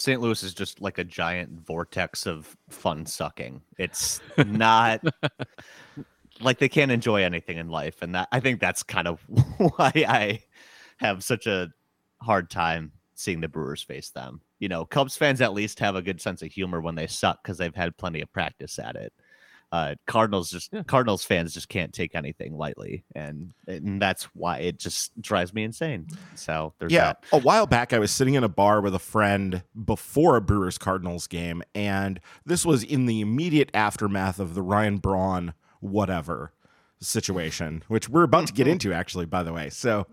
[0.00, 0.20] St.
[0.20, 3.62] Louis is just like a giant vortex of fun sucking.
[3.78, 5.02] It's not
[6.40, 9.20] like they can't enjoy anything in life, and that I think that's kind of
[9.58, 10.42] why I
[10.96, 11.68] have such a
[12.22, 14.40] hard time seeing the Brewers face them.
[14.58, 17.42] You know, Cubs fans at least have a good sense of humor when they suck
[17.42, 19.12] because they've had plenty of practice at it
[19.72, 20.82] uh, Cardinals just yeah.
[20.82, 25.62] Cardinals fans just can't take anything lightly, and and that's why it just drives me
[25.62, 26.06] insane.
[26.34, 27.12] So there's yeah.
[27.12, 27.24] That.
[27.32, 30.78] A while back, I was sitting in a bar with a friend before a Brewers
[30.78, 36.52] Cardinals game, and this was in the immediate aftermath of the Ryan Braun whatever
[37.00, 39.70] situation, which we're about to get into actually, by the way.
[39.70, 40.06] So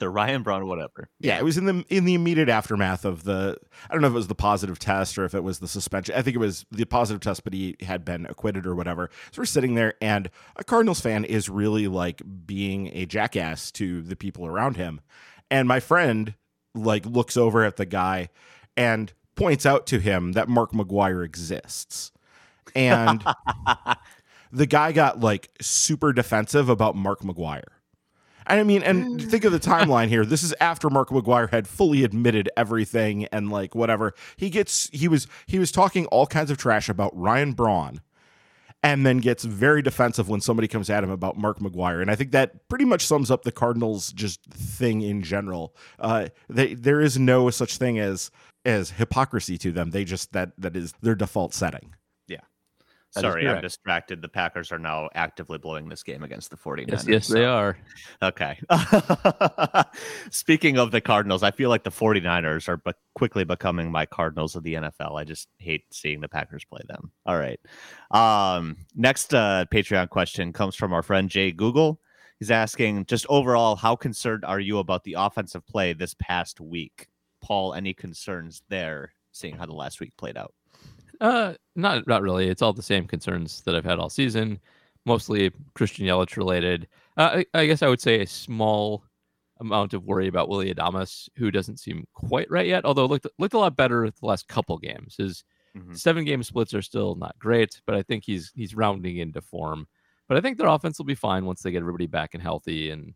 [0.00, 1.08] the Ryan Braun whatever.
[1.20, 3.56] Yeah, it was in the in the immediate aftermath of the
[3.88, 6.14] I don't know if it was the positive test or if it was the suspension.
[6.16, 9.10] I think it was the positive test, but he had been acquitted or whatever.
[9.30, 14.02] So we're sitting there and a Cardinals fan is really like being a jackass to
[14.02, 15.00] the people around him.
[15.50, 16.34] And my friend
[16.74, 18.30] like looks over at the guy
[18.76, 22.12] and points out to him that Mark McGwire exists.
[22.74, 23.24] And
[24.52, 27.79] the guy got like super defensive about Mark McGwire.
[28.58, 30.24] I mean, and think of the timeline here.
[30.24, 34.14] This is after Mark McGwire had fully admitted everything and like whatever.
[34.36, 38.00] He gets he was he was talking all kinds of trash about Ryan Braun
[38.82, 42.00] and then gets very defensive when somebody comes at him about Mark McGwire.
[42.00, 45.74] And I think that pretty much sums up the Cardinals just thing in general.
[45.98, 48.30] Uh, they, there is no such thing as
[48.64, 49.90] as hypocrisy to them.
[49.90, 51.94] They just that that is their default setting.
[53.12, 54.22] Sorry, I'm distracted.
[54.22, 56.88] The Packers are now actively blowing this game against the 49ers.
[56.88, 57.34] Yes, yes so.
[57.34, 57.76] they are.
[58.22, 58.56] Okay.
[60.30, 64.54] Speaking of the Cardinals, I feel like the 49ers are be- quickly becoming my Cardinals
[64.54, 65.18] of the NFL.
[65.18, 67.10] I just hate seeing the Packers play them.
[67.26, 67.58] All right.
[68.12, 72.00] Um, next uh, Patreon question comes from our friend Jay Google.
[72.38, 77.08] He's asking, just overall, how concerned are you about the offensive play this past week?
[77.42, 80.54] Paul, any concerns there, seeing how the last week played out?
[81.20, 82.48] Uh, not not really.
[82.48, 84.58] It's all the same concerns that I've had all season,
[85.04, 86.88] mostly Christian Yelich related.
[87.16, 89.04] Uh, I, I, guess I would say a small
[89.60, 92.86] amount of worry about Willy Adames, who doesn't seem quite right yet.
[92.86, 95.16] Although looked looked a lot better the last couple games.
[95.18, 95.44] His
[95.76, 95.94] mm-hmm.
[95.94, 99.86] seven game splits are still not great, but I think he's he's rounding into form.
[100.26, 102.90] But I think their offense will be fine once they get everybody back and healthy
[102.90, 103.12] and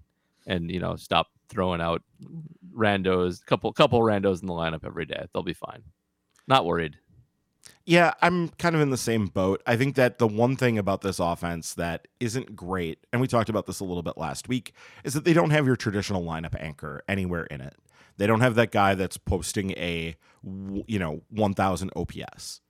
[0.46, 2.02] and you know stop throwing out
[2.76, 5.24] randos, couple couple randos in the lineup every day.
[5.32, 5.82] They'll be fine.
[6.46, 6.98] Not worried.
[7.86, 9.62] Yeah, I'm kind of in the same boat.
[9.66, 13.50] I think that the one thing about this offense that isn't great, and we talked
[13.50, 14.72] about this a little bit last week,
[15.04, 17.76] is that they don't have your traditional lineup anchor anywhere in it.
[18.16, 20.16] They don't have that guy that's posting a,
[20.86, 22.60] you know, 1000 OPS.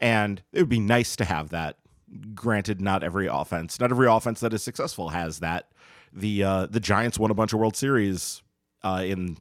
[0.00, 1.76] And it would be nice to have that.
[2.34, 5.68] Granted, not every offense, not every offense that is successful has that.
[6.10, 8.42] The uh, the Giants won a bunch of World Series
[8.82, 9.36] uh, in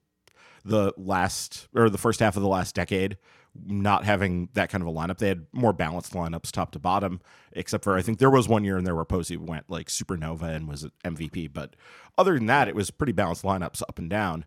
[0.65, 3.17] the last or the first half of the last decade
[3.65, 5.17] not having that kind of a lineup.
[5.17, 8.63] They had more balanced lineups top to bottom, except for I think there was one
[8.63, 11.51] year in there where Posey went like supernova and was MVP.
[11.51, 11.75] But
[12.17, 14.45] other than that, it was pretty balanced lineups up and down.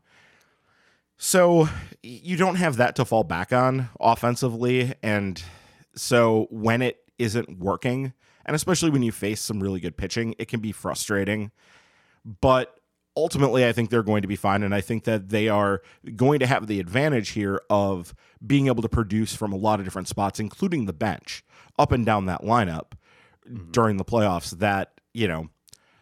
[1.16, 1.68] So
[2.02, 4.94] you don't have that to fall back on offensively.
[5.02, 5.42] And
[5.94, 8.14] so when it isn't working,
[8.46, 11.50] and especially when you face some really good pitching, it can be frustrating.
[12.40, 12.79] But
[13.16, 14.62] ultimately, I think they're going to be fine.
[14.62, 15.82] And I think that they are
[16.16, 18.14] going to have the advantage here of
[18.46, 21.44] being able to produce from a lot of different spots, including the bench,
[21.78, 22.92] up and down that lineup
[23.48, 23.70] mm-hmm.
[23.70, 24.50] during the playoffs.
[24.58, 25.48] That, you know,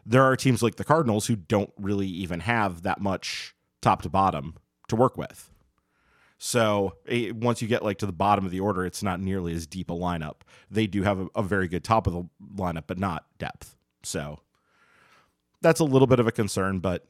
[0.05, 4.09] there are teams like the Cardinals who don't really even have that much top to
[4.09, 4.55] bottom
[4.89, 5.51] to work with.
[6.39, 9.53] So it, once you get like to the bottom of the order, it's not nearly
[9.53, 10.43] as deep a lineup.
[10.71, 13.77] They do have a, a very good top of the lineup, but not depth.
[14.05, 14.39] So
[15.61, 17.07] that's a little bit of a concern, but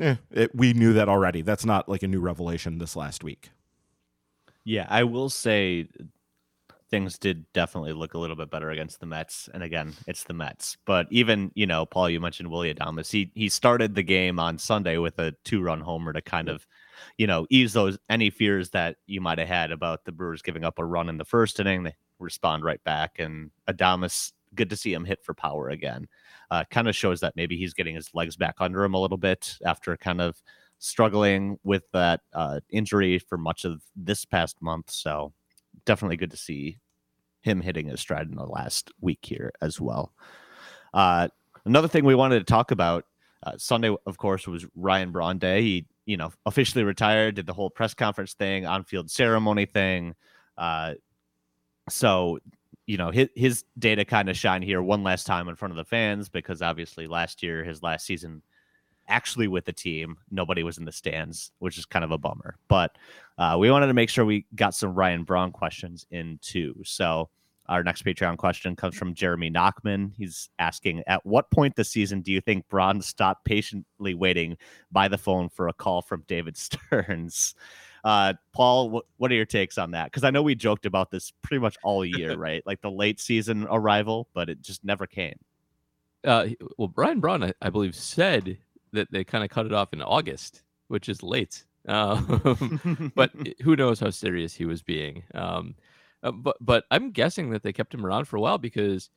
[0.00, 1.42] eh, it, we knew that already.
[1.42, 3.50] That's not like a new revelation this last week.
[4.64, 5.88] Yeah, I will say
[6.90, 9.48] things did definitely look a little bit better against the Mets.
[9.52, 10.76] And again, it's the Mets.
[10.86, 13.10] But even, you know, Paul, you mentioned Willy Adames.
[13.10, 16.66] He he started the game on Sunday with a two run homer to kind of,
[17.16, 20.64] you know, ease those any fears that you might have had about the Brewers giving
[20.64, 21.82] up a run in the first inning.
[21.82, 23.18] They respond right back.
[23.18, 26.06] And Adames, good to see him hit for power again.
[26.50, 29.16] Uh, kind of shows that maybe he's getting his legs back under him a little
[29.16, 30.40] bit after kind of
[30.78, 34.90] struggling with that uh, injury for much of this past month.
[34.90, 35.32] So
[35.84, 36.78] definitely good to see
[37.42, 40.12] him hitting his stride in the last week here as well.
[40.94, 41.28] Uh,
[41.64, 43.04] another thing we wanted to talk about
[43.42, 45.62] uh, Sunday, of course, was Ryan Braun Day.
[45.62, 50.14] He, you know, officially retired, did the whole press conference thing, on field ceremony thing.
[50.56, 50.94] Uh,
[51.88, 52.38] so,
[52.88, 55.76] you know, his, his data kind of shine here one last time in front of
[55.76, 58.42] the fans because obviously last year, his last season
[59.08, 60.16] actually with the team.
[60.30, 62.56] Nobody was in the stands, which is kind of a bummer.
[62.66, 62.96] But
[63.36, 66.80] uh, we wanted to make sure we got some Ryan Braun questions in too.
[66.82, 67.28] So
[67.68, 70.12] our next Patreon question comes from Jeremy Nachman.
[70.16, 74.56] He's asking, at what point this season do you think Braun stopped patiently waiting
[74.90, 77.54] by the phone for a call from David Stearns?
[78.04, 80.06] Uh, Paul, what, what are your takes on that?
[80.06, 82.62] Because I know we joked about this pretty much all year, right?
[82.66, 85.38] Like the late season arrival, but it just never came.
[86.24, 88.58] Uh, well, Brian Braun, I, I believe, said
[88.92, 91.64] that they kind of cut it off in August, which is late.
[91.86, 92.20] Uh,
[93.14, 93.32] but
[93.62, 95.22] who knows how serious he was being.
[95.34, 95.74] Um,
[96.22, 99.10] uh, but but I'm guessing that they kept him around for a while because,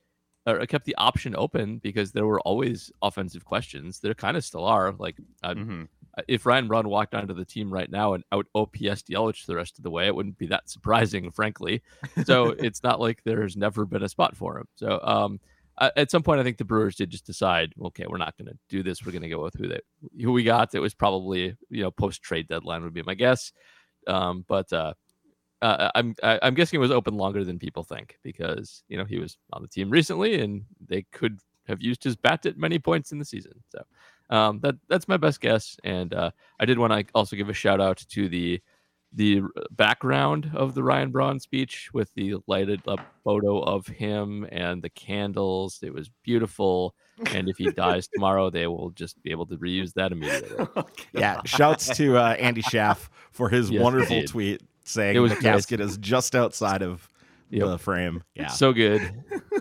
[0.45, 3.99] or kept the option open because there were always offensive questions.
[3.99, 4.91] There kind of still are.
[4.91, 5.83] Like mm-hmm.
[6.27, 9.77] If Ryan Braun walked onto the team right now and out OPS Yelich the rest
[9.77, 11.81] of the way, it wouldn't be that surprising, frankly.
[12.25, 14.67] So it's not like there's never been a spot for him.
[14.75, 15.39] So um,
[15.79, 18.57] at some point, I think the Brewers did just decide, okay, we're not going to
[18.69, 19.05] do this.
[19.05, 19.79] We're going to go with who they
[20.21, 20.75] who we got.
[20.75, 23.51] It was probably you know post trade deadline would be my guess.
[24.07, 24.93] Um, but uh,
[25.61, 29.19] uh, I'm I'm guessing it was open longer than people think because you know he
[29.19, 33.11] was on the team recently and they could have used his bat at many points
[33.11, 33.53] in the season.
[33.69, 33.83] So
[34.31, 35.77] um, that that's my best guess.
[35.83, 38.61] And uh, I did want to also give a shout out to the
[39.13, 44.81] the background of the Ryan Braun speech with the lighted up photo of him and
[44.81, 45.79] the candles.
[45.83, 46.95] It was beautiful.
[47.33, 50.65] And if he dies tomorrow, they will just be able to reuse that immediately.
[50.77, 51.41] oh, yeah.
[51.45, 55.81] Shouts to uh, Andy Schaff for his yes, wonderful tweet saying it was the casket
[55.81, 57.07] is just outside of
[57.49, 57.67] yep.
[57.67, 58.23] the frame.
[58.35, 58.47] Yeah.
[58.47, 59.01] So good.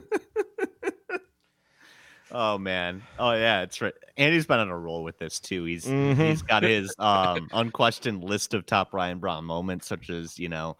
[2.32, 3.02] Oh man.
[3.18, 3.94] Oh yeah, it's right.
[4.16, 5.64] Andy's been on a roll with this too.
[5.64, 6.20] He's mm-hmm.
[6.20, 10.76] he's got his um unquestioned list of top Ryan Braun moments, such as, you know,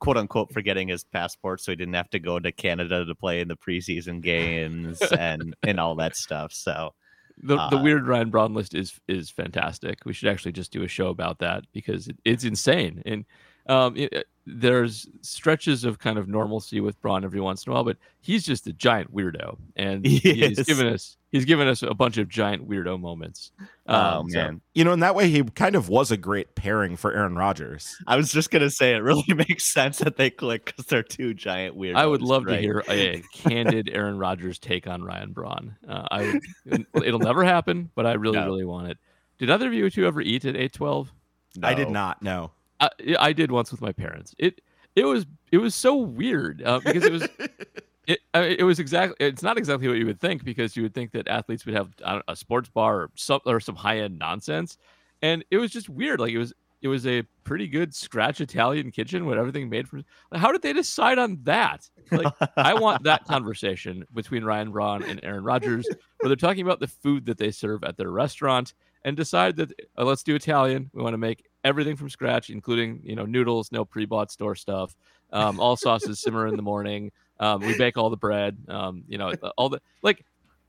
[0.00, 3.40] quote unquote forgetting his passport so he didn't have to go to Canada to play
[3.40, 6.52] in the preseason games and and all that stuff.
[6.52, 6.94] So
[7.42, 10.04] the, uh, the weird Ryan Braun list is is fantastic.
[10.04, 13.02] We should actually just do a show about that because it, it's insane.
[13.06, 13.24] And
[13.66, 17.84] um, it, there's stretches of kind of normalcy with Braun every once in a while,
[17.84, 22.18] but he's just a giant weirdo, and he's given us he's given us a bunch
[22.18, 23.52] of giant weirdo moments.
[23.86, 24.60] Oh, um, oh man, so.
[24.74, 27.96] you know, in that way, he kind of was a great pairing for Aaron Rodgers.
[28.06, 31.34] I was just gonna say it really makes sense that they click because they're two
[31.34, 31.96] giant weirdos.
[31.96, 32.56] I would love right?
[32.56, 35.76] to hear a candid Aaron Rodgers take on Ryan Braun.
[35.88, 36.40] Uh, I
[36.94, 38.46] it'll never happen, but I really no.
[38.46, 38.98] really want it.
[39.38, 41.12] Did either of you two ever eat at eight twelve?
[41.56, 41.68] No.
[41.68, 42.22] I did not.
[42.22, 42.50] No.
[42.82, 44.34] I, I did once with my parents.
[44.38, 44.60] It
[44.96, 47.28] it was it was so weird uh, because it was
[48.06, 51.12] it it was exactly it's not exactly what you would think because you would think
[51.12, 51.90] that athletes would have
[52.28, 54.78] a sports bar or some or some high end nonsense,
[55.22, 56.20] and it was just weird.
[56.20, 56.52] Like it was
[56.82, 60.04] it was a pretty good scratch Italian kitchen with everything made from.
[60.32, 61.88] Like, how did they decide on that?
[62.10, 65.86] Like I want that conversation between Ryan Braun and Aaron Rodgers,
[66.18, 68.74] where they're talking about the food that they serve at their restaurant
[69.04, 70.90] and decide that uh, let's do Italian.
[70.92, 74.94] We want to make everything from scratch, including you know noodles, no pre-bought store stuff.
[75.32, 77.10] Um, all sauces simmer in the morning.
[77.40, 78.58] Um, we bake all the bread.
[78.68, 80.24] Um, you know, all the like.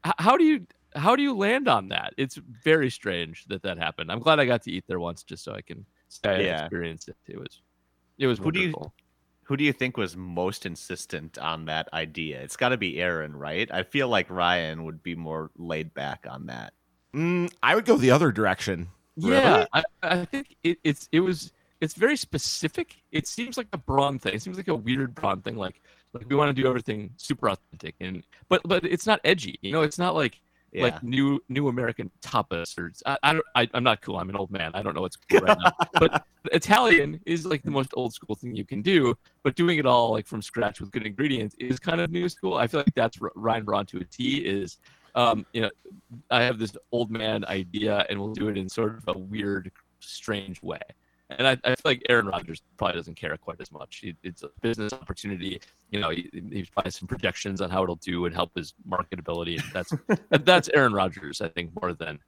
[0.05, 0.65] H- how do you
[0.95, 2.13] how do you land on that?
[2.17, 4.11] It's very strange that that happened.
[4.11, 6.59] I'm glad I got to eat there once, just so I can say yeah.
[6.59, 7.15] I experienced it.
[7.27, 7.61] It was
[8.17, 8.81] it was who wonderful.
[8.81, 8.91] Do you,
[9.43, 12.41] who do you think was most insistent on that idea?
[12.41, 13.69] It's got to be Aaron, right?
[13.71, 16.73] I feel like Ryan would be more laid back on that.
[17.13, 18.87] Mm, I would go the other direction.
[19.15, 19.67] Yeah, really?
[19.73, 21.51] I, I, think it, it's it was
[21.81, 22.95] it's very specific.
[23.11, 24.33] It seems like a Braun thing.
[24.33, 25.57] It seems like a weird Braun thing.
[25.57, 25.81] Like
[26.13, 29.59] like we want to do everything super authentic and but but it's not edgy.
[29.61, 30.39] You know, it's not like
[30.71, 30.83] yeah.
[30.83, 34.17] like new new American tapas or I, I don't I, am not cool.
[34.17, 34.71] I'm an old man.
[34.73, 35.71] I don't know what's cool right now.
[35.99, 39.15] But Italian is like the most old school thing you can do.
[39.43, 42.55] But doing it all like from scratch with good ingredients is kind of new school.
[42.55, 44.37] I feel like that's Ryan Braun to a T.
[44.37, 44.77] Is
[45.15, 45.69] um, you know,
[46.29, 49.71] I have this old man idea, and we'll do it in sort of a weird,
[49.99, 50.79] strange way.
[51.29, 53.97] and I, I feel like Aaron Rodgers probably doesn't care quite as much.
[53.97, 55.61] He, it's a business opportunity.
[55.91, 59.61] You know, he, he's probably some projections on how it'll do and help his marketability.
[59.61, 59.93] And that's
[60.45, 62.19] that's Aaron Rodgers, I think, more than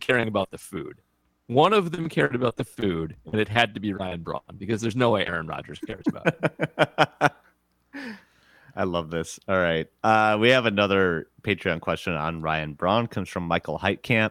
[0.00, 1.00] caring about the food.
[1.48, 4.82] One of them cared about the food, and it had to be Ryan Braun because
[4.82, 7.32] there's no way Aaron Rodgers cares about it.
[8.78, 9.40] I love this.
[9.48, 9.88] All right.
[10.04, 13.08] Uh, we have another Patreon question on Ryan Braun.
[13.08, 14.30] Comes from Michael Heitkamp.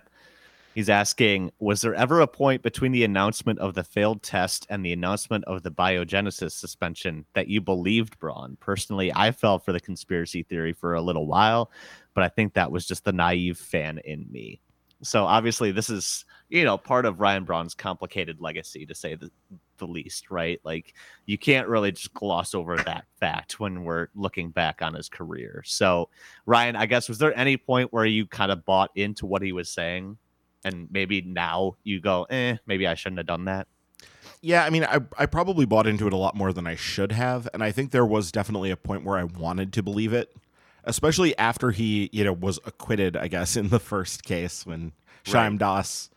[0.74, 4.86] He's asking Was there ever a point between the announcement of the failed test and
[4.86, 8.58] the announcement of the biogenesis suspension that you believed Braun?
[8.62, 11.70] Personally, I fell for the conspiracy theory for a little while,
[12.14, 14.62] but I think that was just the naive fan in me.
[15.02, 19.30] So obviously, this is you know part of Ryan Braun's complicated legacy, to say the,
[19.78, 20.60] the least, right?
[20.64, 20.94] Like
[21.26, 25.64] you can't really just gloss over that fact when we're looking back on his career.
[25.66, 26.10] So
[26.46, 29.52] Ryan, I guess was there any point where you kind of bought into what he
[29.52, 30.18] was saying,
[30.64, 33.68] and maybe now you go, eh, maybe I shouldn't have done that.
[34.42, 37.12] Yeah, I mean, I I probably bought into it a lot more than I should
[37.12, 40.32] have, and I think there was definitely a point where I wanted to believe it
[40.88, 44.94] especially after he, you know, was acquitted, I guess, in the first case when
[45.32, 45.58] right.
[45.58, 46.10] Das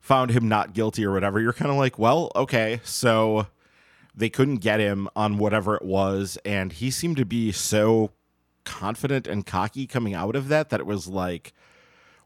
[0.00, 1.38] found him not guilty or whatever.
[1.38, 3.46] You're kind of like, well, okay, so
[4.14, 8.10] they couldn't get him on whatever it was, and he seemed to be so
[8.64, 11.52] confident and cocky coming out of that that it was like,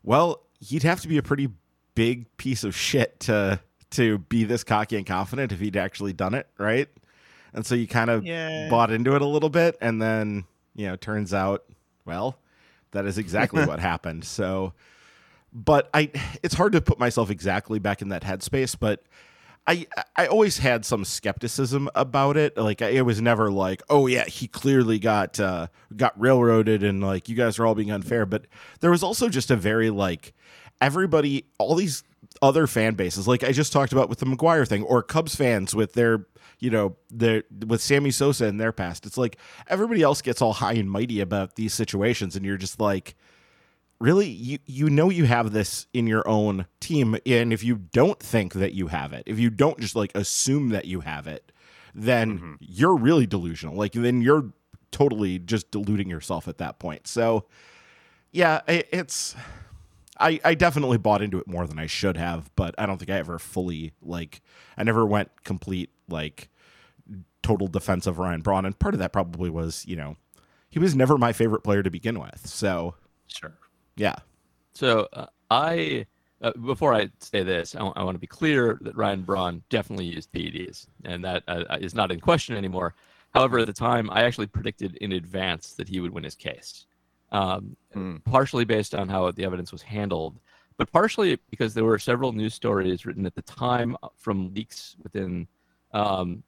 [0.02, 1.48] well, he'd have to be a pretty
[1.94, 3.60] big piece of shit to
[3.90, 6.88] to be this cocky and confident if he'd actually done it, right?
[7.52, 8.68] And so you kind of yeah.
[8.70, 11.64] bought into it a little bit, and then you know, turns out
[12.10, 12.36] well,
[12.90, 14.24] that is exactly what happened.
[14.24, 14.72] So,
[15.52, 16.10] but I,
[16.42, 19.04] it's hard to put myself exactly back in that headspace, but
[19.66, 19.86] I,
[20.16, 22.56] I always had some skepticism about it.
[22.56, 27.28] Like it was never like, oh yeah, he clearly got uh, got railroaded, and like
[27.28, 28.26] you guys are all being unfair.
[28.26, 28.46] But
[28.80, 30.34] there was also just a very like
[30.80, 32.02] everybody, all these
[32.42, 35.74] other fan bases, like I just talked about with the McGwire thing, or Cubs fans
[35.74, 36.26] with their
[36.60, 39.06] you know, their with Sammy Sosa in their past.
[39.06, 42.78] It's like everybody else gets all high and mighty about these situations, and you're just
[42.78, 43.16] like,
[43.98, 48.20] really, you you know you have this in your own team, and if you don't
[48.20, 51.50] think that you have it, if you don't just like assume that you have it,
[51.94, 52.54] then mm-hmm.
[52.60, 53.74] you're really delusional.
[53.74, 54.52] Like then you're
[54.90, 57.06] totally just deluding yourself at that point.
[57.06, 57.46] So,
[58.32, 59.34] yeah, it's.
[60.20, 63.10] I, I definitely bought into it more than I should have, but I don't think
[63.10, 64.42] I ever fully like
[64.76, 66.48] I never went complete like
[67.42, 70.16] total defense of Ryan Braun, and part of that probably was you know
[70.68, 72.46] he was never my favorite player to begin with.
[72.46, 72.94] So
[73.26, 73.54] sure,
[73.96, 74.16] yeah.
[74.74, 76.06] So uh, I
[76.42, 79.62] uh, before I say this, I, w- I want to be clear that Ryan Braun
[79.68, 82.94] definitely used PEDs, and that uh, is not in question anymore.
[83.34, 86.86] However, at the time, I actually predicted in advance that he would win his case,
[87.32, 88.24] um, mm.
[88.24, 90.38] partially based on how the evidence was handled,
[90.76, 95.46] but partially because there were several news stories written at the time from leaks within
[95.92, 96.42] um,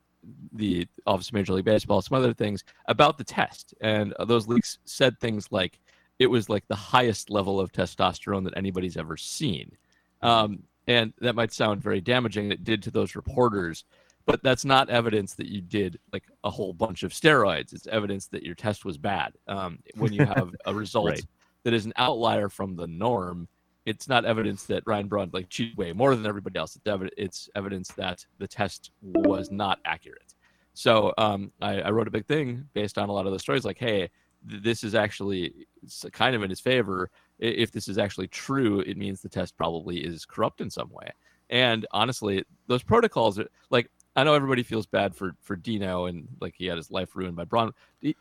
[0.52, 3.74] the Office of Major League Baseball, some other things about the test.
[3.80, 5.78] And uh, those leaks said things like
[6.18, 9.72] it was like the highest level of testosterone that anybody's ever seen.
[10.20, 12.50] Um, and that might sound very damaging.
[12.50, 13.84] It did to those reporters,
[14.26, 17.72] but that's not evidence that you did like a whole bunch of steroids.
[17.72, 19.32] It's evidence that your test was bad.
[19.48, 21.26] Um, when you have a result right.
[21.64, 23.48] that is an outlier from the norm,
[23.84, 26.76] it's not evidence that Ryan Braun like cheated way more than everybody else.
[26.76, 30.34] It's, ev- it's evidence that the test was not accurate.
[30.74, 33.64] So um, I, I, wrote a big thing based on a lot of the stories,
[33.64, 34.08] like, hey,
[34.48, 35.66] th- this is actually
[36.12, 37.10] kind of in his favor.
[37.38, 41.10] If this is actually true, it means the test probably is corrupt in some way.
[41.50, 46.28] And honestly, those protocols are like I know everybody feels bad for for Dino and
[46.40, 47.72] like he had his life ruined by Braun.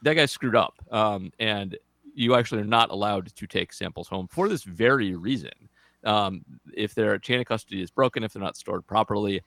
[0.04, 1.78] That guy screwed up, um, and
[2.14, 5.52] you actually are not allowed to take samples home for this very reason.
[6.04, 9.42] Um, if their chain of custody is broken, if they're not stored properly,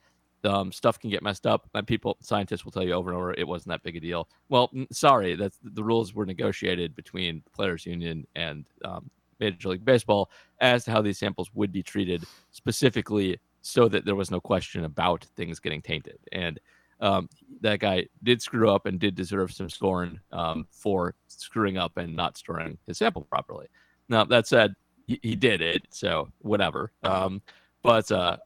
[0.44, 1.68] um, stuff can get messed up.
[1.74, 4.28] And people, scientists will tell you over and over, it wasn't that big a deal.
[4.48, 9.84] Well, sorry, that's the rules were negotiated between the players' union and um, Major League
[9.84, 10.30] Baseball
[10.60, 14.84] as to how these samples would be treated specifically, so that there was no question
[14.84, 16.18] about things getting tainted.
[16.32, 16.60] And
[17.00, 17.30] um,
[17.62, 22.14] that guy did screw up and did deserve some scorn um, for screwing up and
[22.14, 23.66] not storing his sample properly.
[24.08, 24.74] Now that said,
[25.06, 26.92] he, he did it, so whatever.
[27.02, 27.40] Um,
[27.82, 28.36] but uh,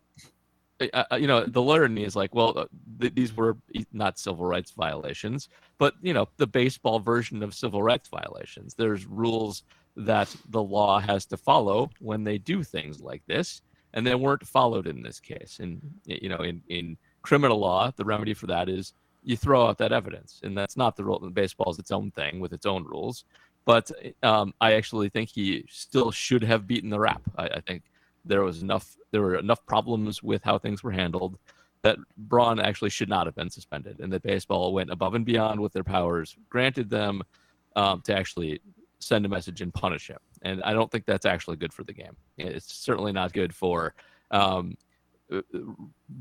[0.80, 2.66] you know, the lawyer in me is like, well, uh,
[3.00, 3.56] th- these were
[3.92, 5.48] not civil rights violations,
[5.78, 8.74] but you know, the baseball version of civil rights violations.
[8.74, 9.64] There's rules
[9.96, 13.62] that the law has to follow when they do things like this,
[13.94, 15.58] and they weren't followed in this case.
[15.60, 19.78] And you know, in in criminal law, the remedy for that is you throw out
[19.78, 21.18] that evidence, and that's not the rule.
[21.30, 23.24] Baseball is its own thing with its own rules.
[23.64, 23.90] But
[24.22, 27.20] um, I actually think he still should have beaten the rap.
[27.36, 27.82] I, I, think
[28.24, 28.96] there was enough.
[29.10, 31.38] There were enough problems with how things were handled
[31.82, 35.60] that Braun actually should not have been suspended, and that baseball went above and beyond
[35.60, 37.22] with their powers granted them
[37.76, 38.60] um, to actually
[39.00, 40.18] send a message and punish him.
[40.42, 42.16] And I don't think that's actually good for the game.
[42.36, 43.94] It's certainly not good for
[44.30, 44.76] um,
[45.32, 45.42] uh,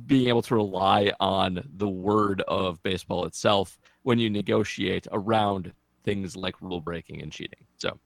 [0.06, 5.72] being able to rely on the word of baseball itself when you negotiate around
[6.04, 7.66] things like rule breaking and cheating.
[7.78, 8.00] So,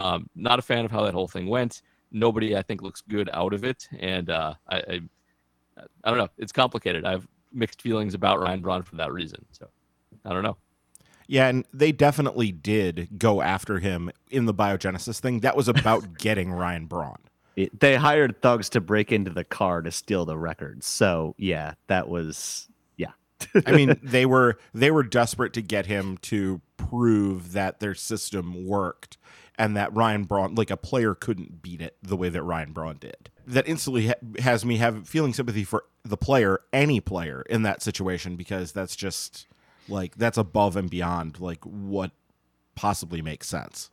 [0.00, 1.82] um, not a fan of how that whole thing went.
[2.10, 5.00] Nobody, I think, looks good out of it, and uh, I, I,
[6.04, 6.28] I don't know.
[6.38, 7.04] It's complicated.
[7.04, 9.44] I have mixed feelings about Ryan Braun for that reason.
[9.50, 9.68] So,
[10.24, 10.56] I don't know.
[11.26, 15.40] Yeah, and they definitely did go after him in the biogenesis thing.
[15.40, 17.18] That was about getting Ryan Braun.
[17.56, 20.86] It, they hired thugs to break into the car to steal the records.
[20.86, 23.12] So yeah, that was yeah.
[23.66, 28.66] I mean, they were they were desperate to get him to prove that their system
[28.66, 29.18] worked
[29.56, 32.96] and that Ryan Braun, like a player, couldn't beat it the way that Ryan Braun
[32.98, 33.30] did.
[33.46, 37.82] That instantly ha- has me have feeling sympathy for the player, any player in that
[37.82, 39.46] situation, because that's just
[39.88, 42.10] like that's above and beyond like what
[42.74, 43.90] possibly makes sense.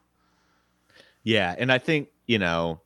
[1.23, 2.81] Yeah, and I think you know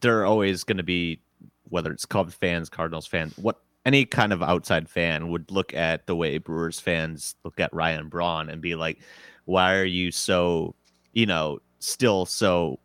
[0.00, 1.20] they're always going to be
[1.68, 6.06] whether it's Cubs fans, Cardinals fans, what any kind of outside fan would look at
[6.06, 9.00] the way Brewers fans look at Ryan Braun and be like,
[9.44, 10.74] why are you so,
[11.12, 12.78] you know, still so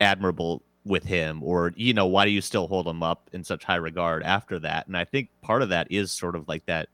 [0.00, 3.64] admirable with him or you know why do you still hold him up in such
[3.64, 6.88] high regard after that and i think part of that is sort of like that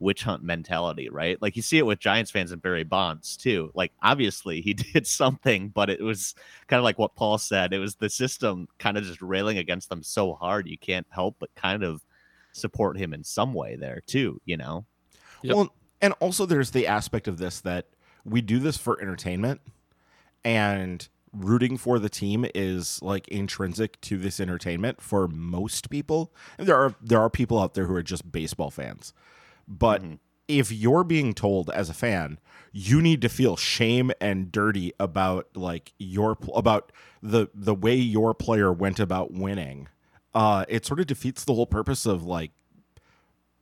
[0.00, 1.40] witch hunt mentality, right?
[1.40, 3.70] Like you see it with Giants fans and Barry Bonds too.
[3.74, 6.34] Like obviously he did something, but it was
[6.66, 7.72] kind of like what Paul said.
[7.72, 11.36] It was the system kind of just railing against them so hard you can't help
[11.38, 12.04] but kind of
[12.52, 14.84] support him in some way there too, you know?
[15.42, 15.54] Yep.
[15.54, 17.86] Well, and also there's the aspect of this that
[18.24, 19.60] we do this for entertainment
[20.44, 26.32] and rooting for the team is like intrinsic to this entertainment for most people.
[26.58, 29.12] And there are there are people out there who are just baseball fans.
[29.68, 30.14] But mm-hmm.
[30.48, 32.38] if you're being told as a fan,
[32.72, 36.92] you need to feel shame and dirty about like your about
[37.22, 39.88] the the way your player went about winning.
[40.34, 42.52] Uh, it sort of defeats the whole purpose of like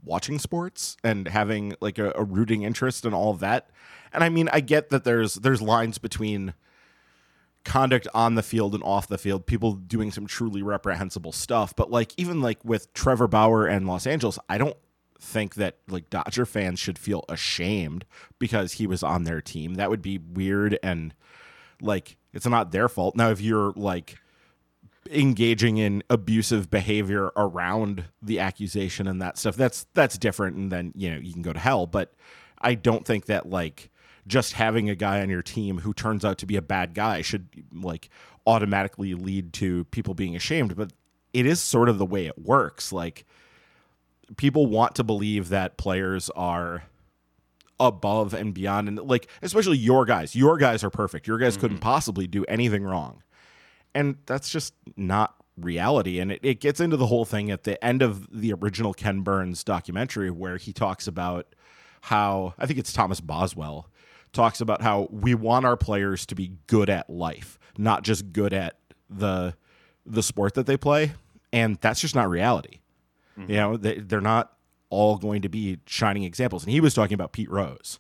[0.05, 3.71] watching sports and having like a, a rooting interest and all that.
[4.13, 6.55] And I mean, I get that there's there's lines between
[7.65, 11.75] conduct on the field and off the field, people doing some truly reprehensible stuff.
[11.75, 14.77] But like even like with Trevor Bauer and Los Angeles, I don't
[15.21, 18.05] think that like Dodger fans should feel ashamed
[18.39, 19.75] because he was on their team.
[19.75, 21.14] That would be weird and
[21.81, 23.17] like it's not their fault.
[23.17, 24.19] Now if you're like
[25.11, 30.93] engaging in abusive behavior around the accusation and that stuff, that's that's different and then,
[30.95, 32.14] you know, you can go to hell, but
[32.59, 33.91] I don't think that like
[34.27, 37.23] just having a guy on your team who turns out to be a bad guy
[37.23, 38.09] should like
[38.47, 40.93] automatically lead to people being ashamed, but
[41.33, 42.93] it is sort of the way it works.
[42.93, 43.25] Like
[44.37, 46.85] people want to believe that players are
[47.79, 50.35] above and beyond and like especially your guys.
[50.35, 51.27] Your guys are perfect.
[51.27, 51.61] Your guys mm-hmm.
[51.61, 53.22] couldn't possibly do anything wrong.
[53.95, 56.18] And that's just not reality.
[56.18, 59.20] And it, it gets into the whole thing at the end of the original ken
[59.20, 61.55] burns documentary where he talks about
[62.03, 63.89] how i think it's thomas boswell
[64.33, 68.53] talks about how we want our players to be good at life not just good
[68.53, 68.79] at
[69.11, 69.55] the
[70.07, 71.12] the sport that they play.
[71.53, 72.81] And that's just not reality
[73.39, 73.51] Mm-hmm.
[73.51, 74.53] You know, they, they're not
[74.91, 76.64] all going to be shining examples.
[76.64, 77.99] And he was talking about Pete Rose.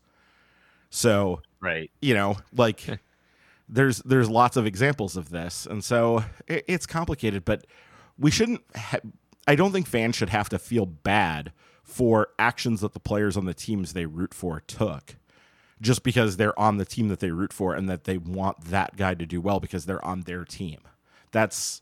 [0.90, 2.86] So, right, you know, like
[3.68, 7.44] there's there's lots of examples of this, and so it, it's complicated.
[7.44, 7.66] But
[8.18, 8.62] we shouldn't.
[8.74, 9.00] Ha-
[9.46, 13.44] I don't think fans should have to feel bad for actions that the players on
[13.44, 15.16] the teams they root for took,
[15.80, 18.96] just because they're on the team that they root for and that they want that
[18.96, 20.80] guy to do well because they're on their team.
[21.32, 21.80] That's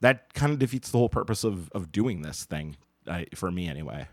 [0.00, 2.76] that kind of defeats the whole purpose of of doing this thing
[3.08, 4.08] I, for me anyway.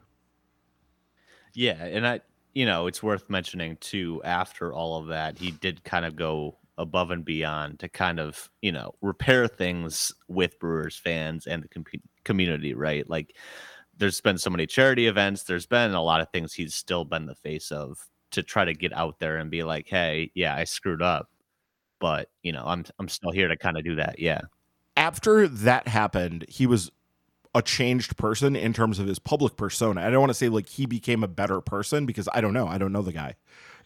[1.54, 2.22] Yeah, and I,
[2.54, 4.22] you know, it's worth mentioning too.
[4.24, 8.50] After all of that, he did kind of go above and beyond to kind of,
[8.62, 11.86] you know, repair things with Brewers fans and the com-
[12.24, 12.74] community.
[12.74, 13.36] Right, like
[13.98, 15.44] there's been so many charity events.
[15.44, 17.98] There's been a lot of things he's still been the face of
[18.32, 21.30] to try to get out there and be like, hey, yeah, I screwed up,
[22.00, 24.20] but you know, I'm I'm still here to kind of do that.
[24.20, 24.42] Yeah.
[24.98, 26.92] After that happened, he was
[27.54, 30.02] a changed person in terms of his public persona.
[30.02, 32.68] I don't want to say like he became a better person because I don't know.
[32.68, 33.36] I don't know the guy.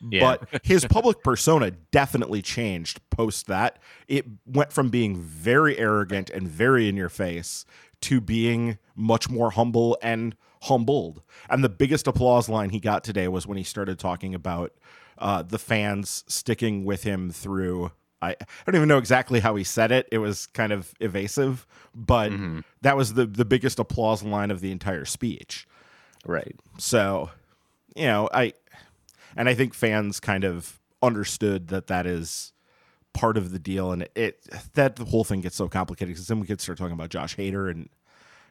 [0.01, 0.37] Yeah.
[0.51, 3.79] But his public persona definitely changed post that.
[4.07, 7.65] It went from being very arrogant and very in your face
[8.01, 11.21] to being much more humble and humbled.
[11.49, 14.73] And the biggest applause line he got today was when he started talking about
[15.17, 17.91] uh, the fans sticking with him through
[18.21, 18.35] I, I
[18.65, 20.07] don't even know exactly how he said it.
[20.11, 22.59] It was kind of evasive, but mm-hmm.
[22.81, 25.67] that was the the biggest applause line of the entire speech.
[26.25, 26.55] Right.
[26.77, 27.29] So,
[27.95, 28.53] you know, I
[29.35, 32.53] and I think fans kind of understood that that is
[33.13, 36.27] part of the deal, and it, it that the whole thing gets so complicated because
[36.27, 37.89] then we could start talking about Josh Hader and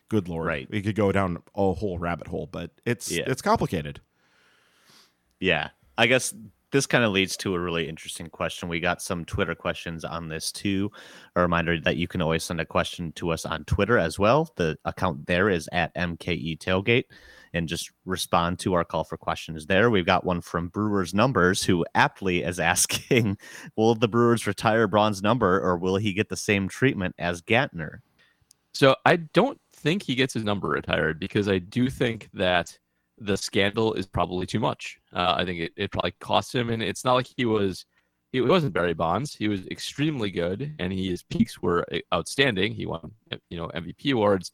[0.08, 0.70] good lord, Right.
[0.70, 3.24] We could go down a whole rabbit hole, but it's Yeah.
[3.26, 4.00] it's complicated.
[5.40, 5.70] Yeah.
[5.96, 6.34] I guess
[6.74, 8.68] this kind of leads to a really interesting question.
[8.68, 10.90] We got some Twitter questions on this too.
[11.36, 14.50] A reminder that you can always send a question to us on Twitter as well.
[14.56, 17.04] The account there is at MKE Tailgate
[17.52, 19.88] and just respond to our call for questions there.
[19.88, 23.38] We've got one from Brewers Numbers who aptly is asking
[23.76, 27.98] Will the Brewers retire Braun's number or will he get the same treatment as Gantner?
[28.72, 32.76] So I don't think he gets his number retired because I do think that
[33.18, 34.98] the scandal is probably too much.
[35.12, 37.86] Uh, I think it, it probably cost him, and it's not like he was.
[38.32, 39.32] He wasn't Barry Bonds.
[39.32, 42.74] He was extremely good, and he, his peaks were uh, outstanding.
[42.74, 43.12] He won,
[43.48, 44.50] you know, MVP awards.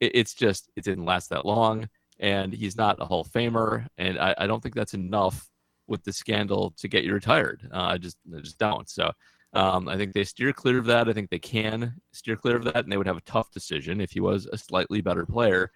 [0.00, 1.88] It, it's just it didn't last that long,
[2.18, 5.48] and he's not a Hall of Famer, and I, I don't think that's enough
[5.86, 7.68] with the scandal to get you retired.
[7.72, 8.88] Uh, I just I just don't.
[8.88, 9.12] So
[9.52, 11.08] um, I think they steer clear of that.
[11.08, 14.00] I think they can steer clear of that, and they would have a tough decision
[14.00, 15.70] if he was a slightly better player.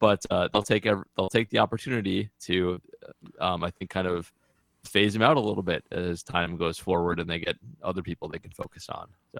[0.00, 2.80] But uh, they'll take ev- they'll take the opportunity to,
[3.38, 4.32] um, I think, kind of
[4.84, 8.28] phase him out a little bit as time goes forward, and they get other people
[8.28, 9.08] they can focus on.
[9.32, 9.38] So,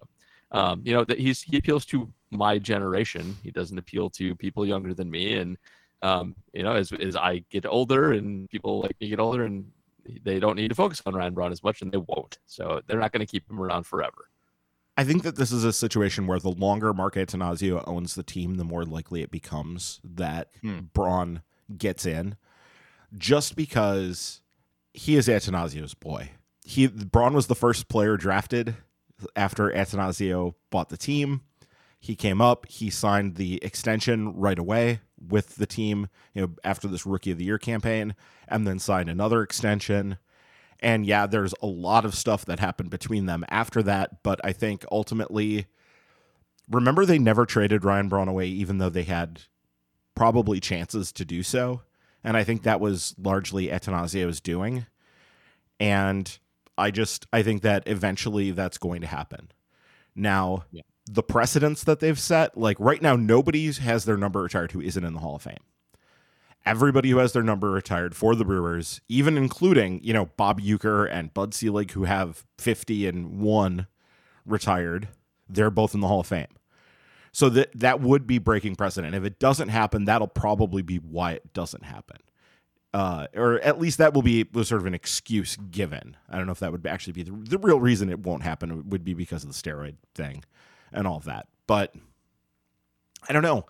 [0.53, 3.37] um, you know, that he's he appeals to my generation.
[3.43, 5.57] He doesn't appeal to people younger than me, and
[6.03, 9.71] um, you know, as as I get older and people like me get older and
[10.25, 12.39] they don't need to focus on Ryan Braun as much, and they won't.
[12.47, 14.29] So they're not going to keep him around forever.
[15.01, 18.57] I think that this is a situation where the longer Mark Attanasio owns the team,
[18.57, 20.81] the more likely it becomes that Hmm.
[20.93, 21.41] Braun
[21.79, 22.37] gets in,
[23.17, 24.43] just because
[24.93, 26.33] he is Attanasio's boy.
[26.65, 28.77] He Braun was the first player drafted
[29.35, 31.41] after Attanasio bought the team.
[31.99, 36.89] He came up, he signed the extension right away with the team, you know, after
[36.89, 38.15] this rookie of the year campaign,
[38.49, 40.19] and then signed another extension.
[40.83, 44.53] And yeah, there's a lot of stuff that happened between them after that, but I
[44.53, 45.67] think ultimately
[46.71, 49.43] remember they never traded Ryan Braun away even though they had
[50.15, 51.83] probably chances to do so.
[52.25, 54.87] And I think that was largely Attanasio's doing.
[55.79, 56.39] And
[56.79, 59.51] I just I think that eventually that's going to happen.
[60.15, 60.83] Now, Yeah.
[61.07, 65.05] the precedents that they've set, like right now, nobody has their number retired who isn't
[65.05, 65.59] in the Hall of Fame.
[66.67, 71.11] Everybody who has their number retired for the Brewers, even including, you know, Bob Uecker
[71.11, 73.87] and Bud Selig, who have 50 and one
[74.45, 75.09] retired,
[75.49, 76.47] they're both in the Hall of Fame.
[77.33, 79.15] So that that would be breaking precedent.
[79.15, 82.19] If it doesn't happen, that'll probably be why it doesn't happen.
[82.93, 86.17] Uh, or at least that will be sort of an excuse given.
[86.29, 88.71] I don't know if that would actually be the, the real reason it won't happen
[88.73, 90.43] it would be because of the steroid thing
[90.93, 91.47] and all of that.
[91.69, 91.95] But
[93.29, 93.67] I don't know.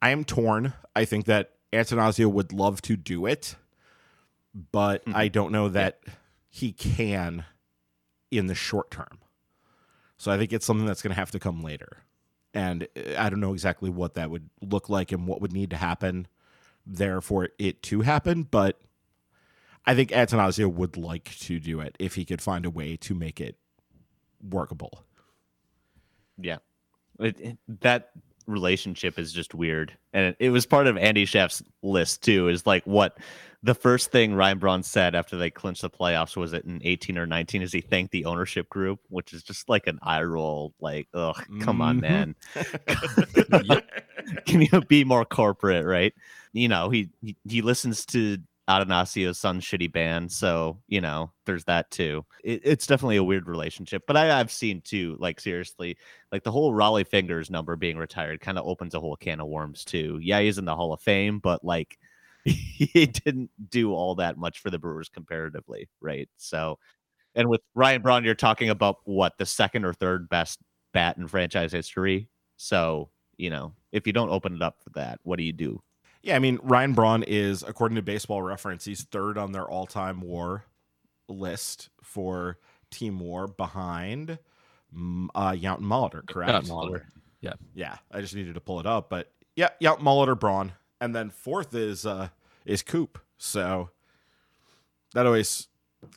[0.00, 0.74] I am torn.
[0.94, 3.56] I think that Attanasio would love to do it,
[4.72, 5.14] but Mhm.
[5.14, 6.00] I don't know that
[6.48, 7.44] he can
[8.30, 9.18] in the short term.
[10.18, 11.98] So I think it's something that's going to have to come later.
[12.54, 15.70] And uh, I don't know exactly what that would look like and what would need
[15.70, 16.28] to happen
[16.86, 18.80] there for it to happen, but
[19.86, 23.14] I think Attanasio would like to do it if he could find a way to
[23.14, 23.56] make it
[24.42, 25.04] workable.
[26.38, 26.58] Yeah.
[27.18, 28.10] It, it- that
[28.46, 29.96] relationship is just weird.
[30.12, 33.18] And it, was part of Andy Chef's list too, is like what
[33.62, 37.16] the first thing Ryan Braun said after they clinched the playoffs was it in 18
[37.16, 40.74] or 19 is he thanked the ownership group, which is just like an eye roll,
[40.80, 42.00] like, oh, come on, Mhm.
[42.00, 42.36] man.
[44.46, 46.12] Can you be more corporate, right?
[46.52, 47.08] You know, he,
[47.48, 48.38] he listens to
[48.68, 52.24] Attanasio's son's shitty band, so you know, there's that too.
[52.44, 55.96] It, it's definitely a weird relationship, but I, I've seen too, like seriously,
[56.30, 59.48] like the whole Rollie Fingers number being retired kind of opens a whole can of
[59.48, 60.18] worms too.
[60.22, 61.98] Yeah, he's in the Hall of Fame, but like
[62.44, 66.28] he didn't do all that much for the Brewers comparatively, right?
[66.36, 66.78] So,
[67.34, 70.60] and with Ryan Braun, you're talking about what the second or third best
[70.92, 72.28] bat in franchise history.
[72.56, 75.82] So, you know, if you don't open it up for that, what do you do?
[76.22, 80.20] Yeah, I mean Ryan Braun is, according to Baseball Reference, he's third on their all-time
[80.20, 80.64] WAR
[81.28, 82.58] list for
[82.90, 84.38] Team WAR behind
[84.96, 86.26] mm, uh, Yount and Molitor.
[86.26, 86.52] Correct?
[86.52, 87.06] Not Mahler.
[87.74, 91.30] Yeah, I just needed to pull it up, but yeah, Yount, Molitor, Braun, and then
[91.30, 92.28] fourth is uh,
[92.64, 93.18] is Coop.
[93.36, 93.90] So
[95.14, 95.66] that always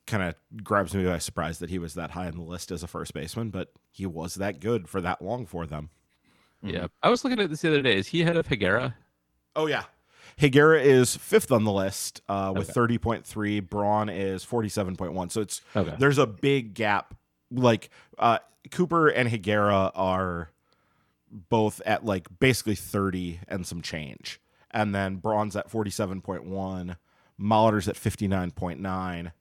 [0.06, 2.84] kind of grabs me by surprise that he was that high on the list as
[2.84, 5.90] a first baseman, but he was that good for that long for them.
[6.62, 7.98] Yeah, I was looking at this the other day.
[7.98, 8.94] Is he ahead of Higuera?
[9.56, 9.84] Oh yeah.
[10.40, 12.74] Higuera is fifth on the list uh, with Okay.
[12.74, 13.60] thirty point three.
[13.60, 15.30] Braun is forty seven point one.
[15.30, 15.96] So it's Okay.
[15.98, 17.14] there's a big gap.
[17.52, 18.40] Like uh,
[18.72, 20.50] Cooper and Higuera are
[21.32, 26.98] both at like basically thirty and some change, and then Braun's at 47.1,
[27.40, 29.32] Molitor's at 59.9,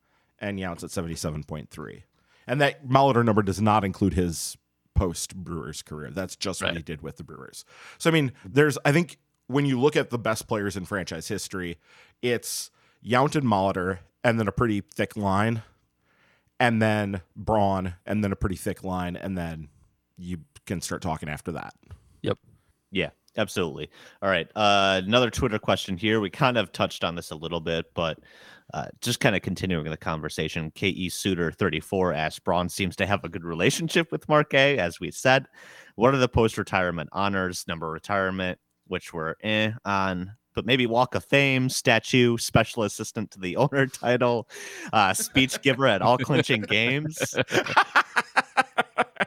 [0.41, 2.03] and Yount's at 77.3.
[2.47, 4.57] And that Molitor number does not include his
[4.95, 6.11] post Brewers career.
[6.11, 7.65] That's just what he did with the Brewers.
[7.99, 11.29] So I mean, there's I think when you look at the best players in franchise
[11.29, 11.79] history,
[12.23, 12.71] it's
[13.05, 15.63] Yount and Molitor, and then a pretty thick line,
[16.59, 19.69] and then Braun, and then a pretty thick line, and then
[20.17, 21.75] you can start talking after that.
[22.23, 22.39] Yep.
[22.91, 23.91] Yeah, absolutely.
[24.23, 24.49] All right.
[24.55, 26.21] Uh, another Twitter question here.
[26.21, 28.19] We kind of touched on this a little bit, but
[28.73, 30.71] uh, just kind of continuing the conversation.
[30.71, 35.01] KE Suitor 34 asked Braun seems to have a good relationship with Mark A, as
[35.01, 35.47] we said.
[35.97, 40.87] What are the post retirement honors, number of retirement, which were eh on, but maybe
[40.87, 44.49] Walk of Fame, statue, special assistant to the owner title,
[44.93, 47.35] uh, speech giver at all clinching games?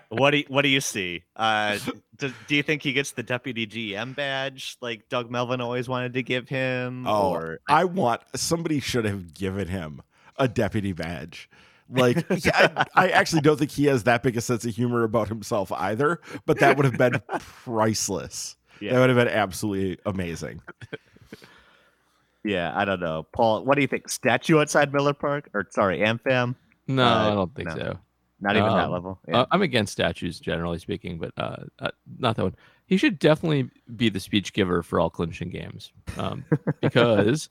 [0.09, 1.23] what do you, what do you see?
[1.35, 1.77] Uh,
[2.17, 6.13] do, do you think he gets the deputy GM badge like Doug Melvin always wanted
[6.13, 7.05] to give him?
[7.07, 10.01] Oh, or I want somebody should have given him
[10.37, 11.49] a deputy badge.
[11.89, 15.03] Like, yeah, I, I actually don't think he has that big a sense of humor
[15.03, 18.55] about himself either, but that would have been priceless.
[18.79, 18.93] Yeah.
[18.93, 20.61] That would have been absolutely amazing.
[22.43, 23.25] yeah, I don't know.
[23.33, 24.09] Paul, what do you think?
[24.09, 26.55] Statue outside Miller Park, or sorry, Amfam?
[26.87, 27.75] No, Uh, I don't think no.
[27.75, 27.99] so.
[28.39, 29.19] Not even that Um, level.
[29.27, 29.39] Yeah.
[29.41, 32.55] Uh, I'm against statues generally speaking, but uh, uh, not that one.
[32.85, 36.45] He should definitely be the speech giver for all clinching games, um,
[36.81, 37.49] because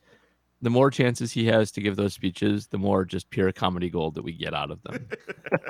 [0.63, 4.15] the more chances he has to give those speeches, the more just pure comedy gold
[4.15, 5.07] that we get out of them.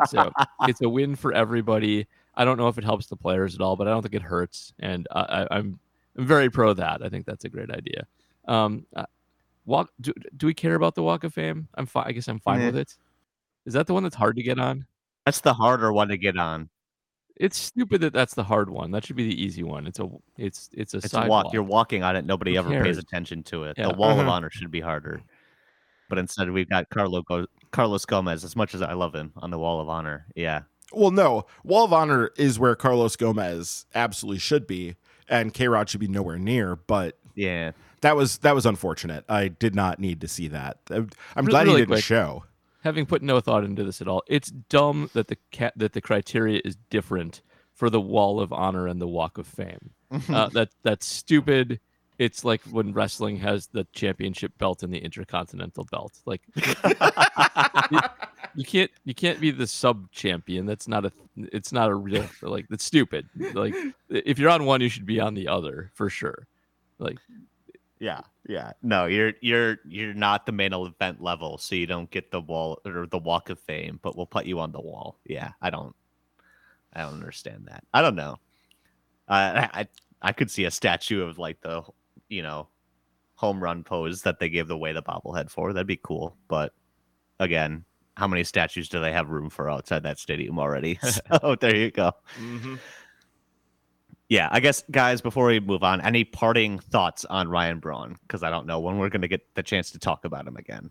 [0.08, 0.30] so
[0.68, 2.06] it's a win for everybody.
[2.36, 4.22] I don't know if it helps the players at all, but I don't think it
[4.22, 5.78] hurts, and I, I, I'm
[6.18, 7.02] I'm very pro that.
[7.02, 8.06] I think that's a great idea.
[8.48, 9.06] Um, uh,
[9.66, 9.90] walk.
[10.00, 11.68] Do, do we care about the Walk of Fame?
[11.74, 12.04] I'm fine.
[12.06, 12.66] I guess I'm fine Meh.
[12.66, 12.94] with it.
[13.66, 14.86] Is that the one that's hard to get on?
[15.24, 16.68] That's the harder one to get on.
[17.36, 18.92] It's stupid that that's the hard one.
[18.92, 19.86] That should be the easy one.
[19.86, 20.08] It's a
[20.38, 21.46] it's it's a It's a sidewalk.
[21.46, 21.52] walk.
[21.52, 22.24] You're walking on it.
[22.24, 23.76] Nobody Who ever pays attention to it.
[23.76, 23.88] Yeah.
[23.88, 24.30] The wall of Mhm.
[24.30, 25.20] honor should be harder.
[26.08, 27.22] But instead, we've got Carlo
[27.72, 28.44] Carlos Gomez.
[28.44, 30.62] As much as I love him on the wall of honor, yeah,
[30.92, 34.96] Well, no, Wall of Honor is where Carlos Gomez absolutely should be,
[35.28, 36.76] and K Rod should be nowhere near.
[36.76, 37.72] But yeah.
[38.02, 39.24] that was that was unfortunate.
[39.28, 40.78] I did not need to see that.
[40.90, 42.04] I'm Re- glad really he didn't quick.
[42.04, 42.44] show.
[42.84, 46.00] Having put no thought into this at all, it's dumb that the cat that the
[46.00, 47.42] criteria is different
[47.74, 49.90] for the Wall of Honor and the Walk of Fame.
[50.32, 51.80] Uh, that that's stupid.
[52.16, 56.12] It's like when wrestling has the championship belt and the intercontinental belt.
[56.24, 56.42] Like
[58.56, 60.66] you can't you can't be the sub champion.
[60.66, 63.28] That's not a it's not a real like that's stupid.
[63.54, 63.74] Like
[64.08, 66.46] if you're on one, you should be on the other for sure.
[66.98, 67.18] Like
[67.98, 68.72] Yeah, yeah.
[68.82, 72.80] No, you're you're you're not the main event level, so you don't get the wall
[72.84, 75.18] or the walk of fame, but we'll put you on the wall.
[75.24, 75.94] Yeah, I don't
[76.92, 77.84] I don't understand that.
[77.92, 78.38] I don't know.
[79.28, 79.88] Uh, I
[80.22, 81.82] I could see a statue of like the
[82.28, 82.68] you know
[83.36, 85.72] home run pose that they gave away the bobblehead for.
[85.72, 86.36] That'd be cool.
[86.48, 86.72] But
[87.38, 87.84] again,
[88.16, 90.98] how many statues do they have room for outside that stadium already?
[91.40, 92.12] so there you go.
[94.28, 98.16] yeah, I guess guys, before we move on, any parting thoughts on Ryan Braun?
[98.22, 100.56] Because I don't know when we're going to get the chance to talk about him
[100.56, 100.90] again.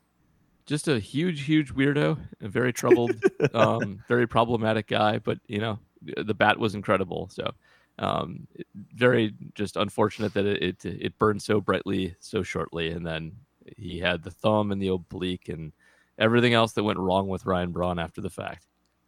[0.66, 3.12] just a huge, huge weirdo, a very troubled,
[3.54, 5.20] um, very problematic guy.
[5.20, 7.30] But you know, the bat was incredible.
[7.32, 7.52] So,
[7.98, 8.48] um,
[8.94, 13.34] very just unfortunate that it, it it burned so brightly so shortly, and then
[13.78, 15.72] he had the thumb and the oblique and
[16.18, 18.66] everything else that went wrong with Ryan Braun after the fact.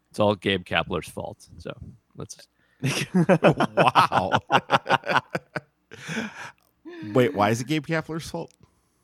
[0.10, 1.48] It's all Gabe Kapler's fault.
[1.58, 1.76] So
[2.16, 2.48] let's.
[3.14, 4.32] wow.
[7.14, 8.54] Wait, why is it Gabe Kapler's fault?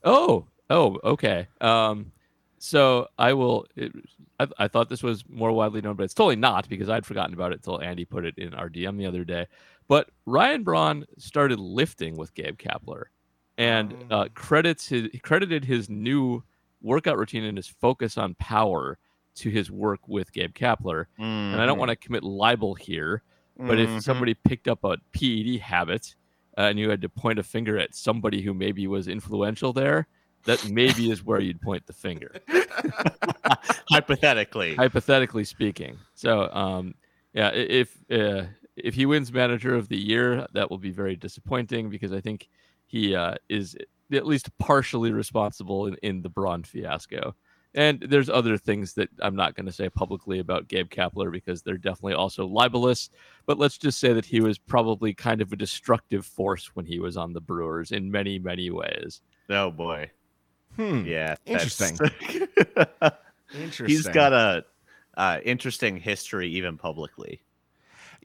[0.03, 1.47] Oh, oh, okay.
[1.61, 2.11] Um,
[2.59, 3.65] so I will.
[3.75, 3.91] It,
[4.39, 7.33] I, I thought this was more widely known, but it's totally not because I'd forgotten
[7.33, 9.47] about it until Andy put it in our DM the other day.
[9.87, 13.05] But Ryan Braun started lifting with Gabe Kapler,
[13.57, 16.43] and uh, credits his credited his new
[16.84, 18.99] workout routine and his focus on power
[19.36, 21.05] to his work with Gabe Kapler.
[21.17, 23.23] And I don't want to commit libel here,
[23.57, 23.97] but Mm-hmm.
[23.97, 26.13] if somebody picked up a PED habit
[26.57, 30.07] uh, and you had to point a finger at somebody who maybe was influential there,
[30.45, 32.36] that maybe is where you'd point the finger,
[33.89, 35.97] hypothetically, hypothetically speaking.
[36.15, 36.95] So, um,
[37.34, 38.43] yeah, if uh,
[38.75, 42.49] if he wins Manager of the Year, that will be very disappointing because I think
[42.86, 43.75] he uh, is
[44.16, 47.36] at least partially responsible in, in the Braun fiasco.
[47.76, 51.64] And there's other things that I'm not going to say publicly about Gabe Kapler because
[51.64, 53.09] they're definitely also libelous.
[53.47, 56.99] But let's just say that he was probably kind of a destructive force when he
[56.99, 59.22] was on the Brewers in many, many ways.
[59.49, 60.11] oh boy,
[60.76, 61.03] Hmm.
[61.05, 61.97] yeah, Interesting.
[63.53, 63.86] Interesting.
[63.88, 64.66] He's got a
[65.18, 67.41] uh, interesting history, even publicly.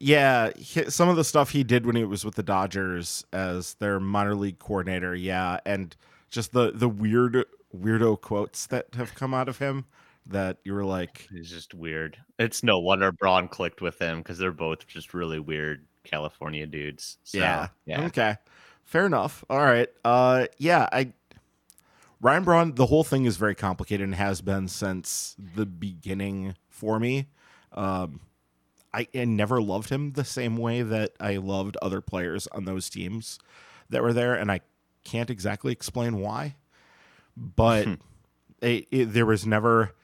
[0.01, 3.75] Yeah, he, some of the stuff he did when he was with the Dodgers as
[3.75, 5.97] their minor league coordinator, yeah, and
[6.31, 7.45] just the the weird
[7.77, 9.87] weirdo quotes that have come out of him
[10.27, 12.17] that you were like, He's just weird.
[12.39, 17.19] It's no wonder Braun clicked with him because they're both just really weird California dudes.
[17.25, 18.03] So, yeah, yeah.
[18.07, 18.37] okay,
[18.85, 19.45] fair enough.
[19.51, 21.13] All right, uh, yeah, I
[22.21, 26.99] Ryan Braun, the whole thing is very complicated and has been since the beginning for
[26.99, 27.29] me.
[27.73, 28.21] Um,
[28.93, 32.89] I, I never loved him the same way that I loved other players on those
[32.89, 33.39] teams
[33.91, 34.61] that were there, and I
[35.05, 36.57] can't exactly explain why.
[37.37, 37.87] But
[38.61, 39.95] it, it, there was never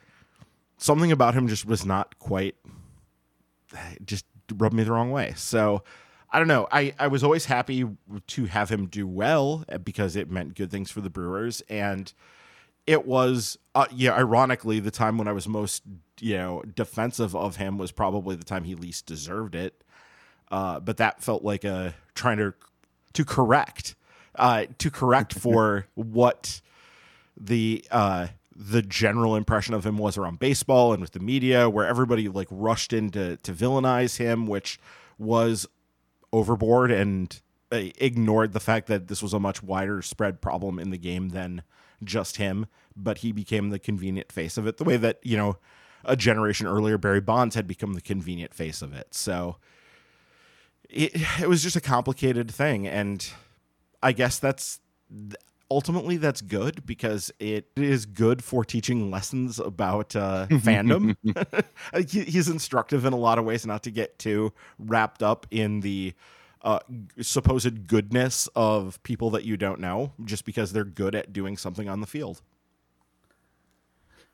[0.77, 2.55] something about him just was not quite
[4.05, 4.25] just
[4.55, 5.33] rubbed me the wrong way.
[5.35, 5.83] So
[6.31, 6.67] I don't know.
[6.71, 7.85] I, I was always happy
[8.27, 11.61] to have him do well uh, because it meant good things for the Brewers.
[11.69, 12.11] And
[12.87, 15.83] it was, uh, yeah, ironically, the time when I was most,
[16.19, 19.83] you know, defensive of him was probably the time he least deserved it.
[20.51, 22.53] Uh, but that felt like a trying to
[23.13, 23.95] to correct,
[24.35, 26.61] uh, to correct for what
[27.35, 31.87] the uh, the general impression of him was around baseball and with the media, where
[31.87, 34.79] everybody like rushed in to to villainize him, which
[35.17, 35.65] was
[36.31, 40.91] overboard and uh, ignored the fact that this was a much wider spread problem in
[40.91, 41.63] the game than
[42.03, 42.67] just him.
[42.95, 45.57] But he became the convenient face of it, the way that you know
[46.05, 49.13] a generation earlier Barry Bonds had become the convenient face of it.
[49.13, 49.57] So
[50.89, 53.27] it, it was just a complicated thing, and
[54.01, 54.79] I guess that's
[55.69, 61.15] ultimately that's good because it is good for teaching lessons about uh, fandom.
[62.09, 65.81] he, he's instructive in a lot of ways, not to get too wrapped up in
[65.81, 66.13] the
[66.65, 66.79] uh,
[67.21, 71.87] supposed goodness of people that you don't know just because they're good at doing something
[71.87, 72.41] on the field.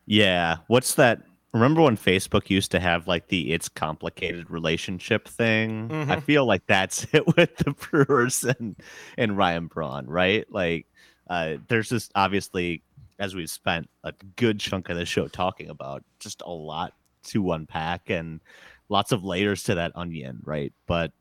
[0.05, 0.57] Yeah.
[0.67, 1.21] What's that?
[1.53, 5.89] Remember when Facebook used to have like the it's complicated relationship thing?
[5.89, 6.09] Mhm.
[6.09, 8.77] I feel like that's it with the Brewers and,
[9.17, 10.49] and Ryan Braun, right?
[10.49, 10.87] Like,
[11.29, 12.81] uh, there's just obviously,
[13.19, 17.51] as we've spent a good chunk of the show talking about, just a lot to
[17.51, 18.39] unpack and
[18.87, 20.71] lots of layers to that onion, right?
[20.87, 21.11] But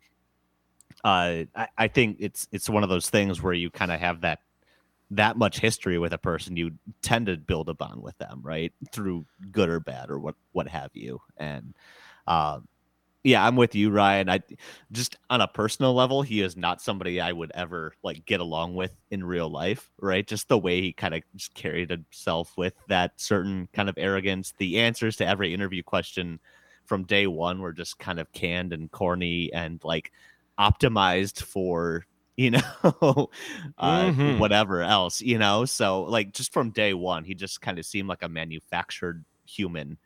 [1.04, 4.22] uh, I, I think it's it's one of those things where you kind of have
[4.22, 4.40] that
[5.12, 6.72] that much history with a person, you
[7.02, 8.72] tend to build a bond with them, right?
[8.92, 11.20] Through good or bad or what what have you.
[11.36, 11.74] And
[12.26, 12.68] um,
[13.24, 14.30] yeah, I'm with you, Ryan.
[14.30, 14.40] I
[14.92, 18.76] just on a personal level, he is not somebody I would ever like get along
[18.76, 20.26] with in real life, right?
[20.26, 24.54] Just the way he kind of just carried himself with that certain kind of arrogance.
[24.58, 26.40] The answers to every interview question
[26.86, 30.12] from day one were just kind of canned and corny and like
[30.60, 32.04] optimized for
[32.36, 32.60] you know
[33.78, 34.38] uh, Mhm.
[34.38, 38.08] whatever else you know so like just from day one he just kind of seemed
[38.08, 39.98] like a manufactured human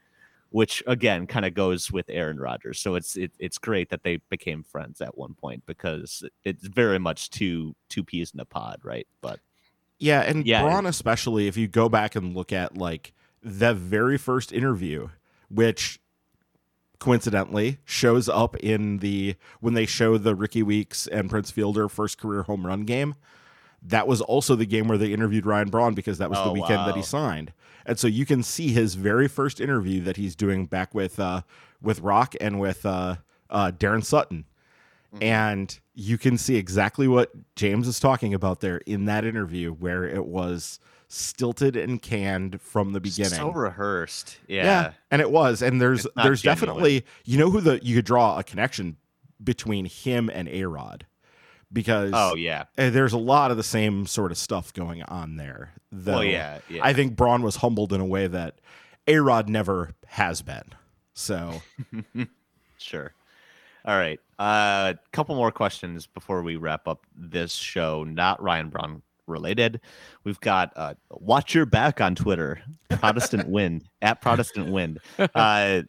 [0.51, 4.19] which again kind of goes with Aaron Rodgers so it's it, it's great that they
[4.31, 8.79] became friends at one point because it's very much two two peas in a pod
[8.85, 9.41] right but
[9.99, 10.63] Yeah, and Yeah.
[10.63, 15.09] Braun especially, if you go back and look at like the very first interview,
[15.49, 16.01] which
[17.05, 22.19] coincidentally shows up in the when they show the Rickie Weeks and Prince Fielder first
[22.19, 23.15] career home run game.
[23.83, 26.53] That was also the game where they interviewed Ryan Braun because that was the Oh,
[26.53, 27.53] weekend that he signed.
[27.85, 31.43] And so you can see his very first interview that he's doing back with uh
[31.83, 33.17] with Rock and with uh
[33.51, 34.47] uh Daron Sutton.
[35.21, 40.05] And you can see exactly what James is talking about there in that interview where
[40.05, 40.81] it was
[41.15, 43.33] stilted and canned from the beginning.
[43.33, 45.63] so rehearsed yeah, and it was.
[45.63, 46.67] And there's there's genuine.
[46.67, 48.97] definitely you know who the you could draw a connection
[49.43, 51.07] between him and A Rod
[51.73, 55.37] because oh yeah uh, there's a lot of the same sort of stuff going on
[55.37, 55.73] there.
[55.93, 58.61] Though well yeah yeah I think Braun was humbled in a way that
[59.07, 60.65] A Rod never has been.
[61.15, 61.63] So
[62.79, 63.13] Sure.
[63.87, 64.21] All right.
[64.39, 68.05] A uh, couple more questions before we wrap up this show.
[68.05, 69.81] Not Ryan Braun related.
[70.25, 72.61] We've got uh, watch your back on Twitter.
[72.91, 74.99] Protestant Wind at Protestant Wind.
[75.19, 75.83] Uh,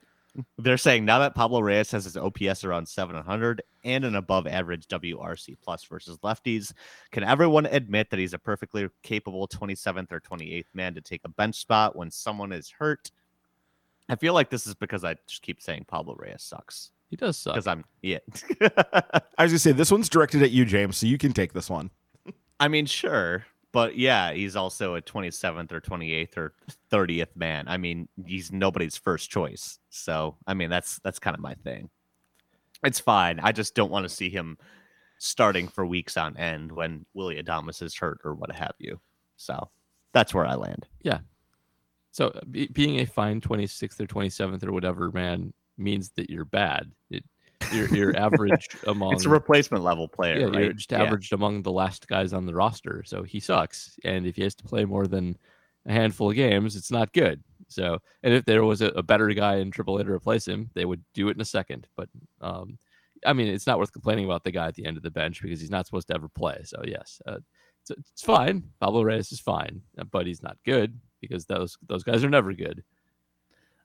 [0.57, 4.87] they're saying now that Pablo Reyes has his OPS around 700 and an above average
[4.87, 6.73] WRC plus versus lefties,
[7.11, 11.29] can everyone admit that he's a perfectly capable 27th or 28th man to take a
[11.29, 13.11] bench spot when someone is hurt?
[14.09, 17.37] I feel like this is because I just keep saying Pablo Reyes sucks He does
[17.37, 17.53] suck.
[17.55, 18.19] because I'm yeah.
[18.61, 21.69] I was gonna say this one's directed at you, James, so you can take this
[21.69, 21.89] one.
[22.59, 26.53] I mean, sure, but yeah, he's also a 27th or 28th or
[26.91, 27.65] 30th man.
[27.67, 29.79] I mean, he's nobody's first choice.
[29.89, 31.89] So, I mean, that's that's kind of my thing.
[32.83, 33.39] It's fine.
[33.41, 34.57] I just don't want to see him
[35.17, 38.99] starting for weeks on end when Willy Adames is hurt or what have you.
[39.37, 39.69] So,
[40.13, 40.87] that's where I land.
[41.01, 41.19] Yeah.
[42.15, 46.89] So be, being a fine 26th or 27th or whatever man means that you're bad.
[47.09, 47.25] It,
[47.73, 49.13] you're, you're average among.
[49.13, 50.63] It's a replacement level player, yeah, right?
[50.63, 53.97] you're just averaged among the last guys on the roster, so he sucks.
[54.03, 55.37] And if he has to play more than
[55.85, 57.43] a handful of games, it's not good.
[57.67, 60.85] So, and if there was a, a better guy in AAA to replace him, they
[60.85, 61.87] would do it in a second.
[61.95, 62.09] But,
[62.41, 62.77] um,
[63.25, 65.41] I mean, it's not worth complaining about the guy at the end of the bench
[65.41, 66.61] because he's not supposed to ever play.
[66.63, 67.37] So, yes, uh,
[67.81, 68.63] it's, it's fine.
[68.79, 72.83] Pablo Reyes is fine, but he's not good because those those guys are never good.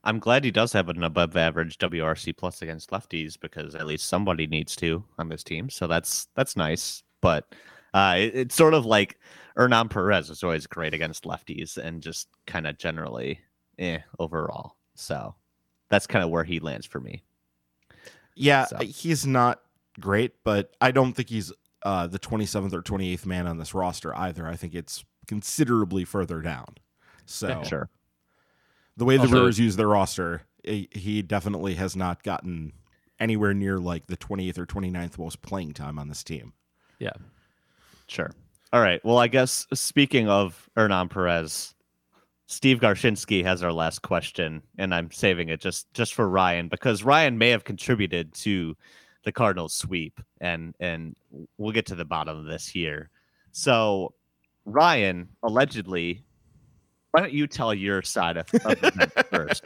[0.03, 4.09] I'm glad he does have an above average WRC plus against lefties because at least
[4.09, 5.69] somebody needs to on this team.
[5.69, 7.03] So that's that's nice.
[7.21, 7.55] But
[7.93, 9.19] uh, it, it's sort of like
[9.57, 13.41] Hernan Perez is always great against lefties and just kind of generally
[13.79, 14.77] eh overall.
[14.95, 15.35] So
[15.91, 17.23] that's kind of where he lands for me.
[18.35, 18.79] Yeah, So.
[18.79, 19.61] he's not
[19.99, 24.17] great, but I don't think he's uh, the 27th or 28th man on this roster
[24.17, 24.47] either.
[24.47, 26.77] I think it's considerably further down.
[27.27, 27.91] So Sure.
[29.01, 32.73] The way the Also- Brewers use their roster, he he definitely has not gotten
[33.19, 36.53] anywhere near like the 28th or 29th most playing time on this team.
[36.99, 37.15] Yeah.
[38.09, 38.31] Sure.
[38.75, 39.03] All right.
[39.03, 41.75] Well, I guess speaking of Hernan Perez,
[42.47, 47.03] Steve Garshinsky has our last question, and I'm saving it just just for Ryan because
[47.03, 48.77] Ryan may have contributed to
[49.25, 51.17] the Cardinals sweep, and and
[51.57, 53.09] we'll get to the bottom of this here.
[53.53, 54.13] So,
[54.67, 56.23] Ryan allegedly,
[57.13, 59.65] why don't you tell your side of, of the first,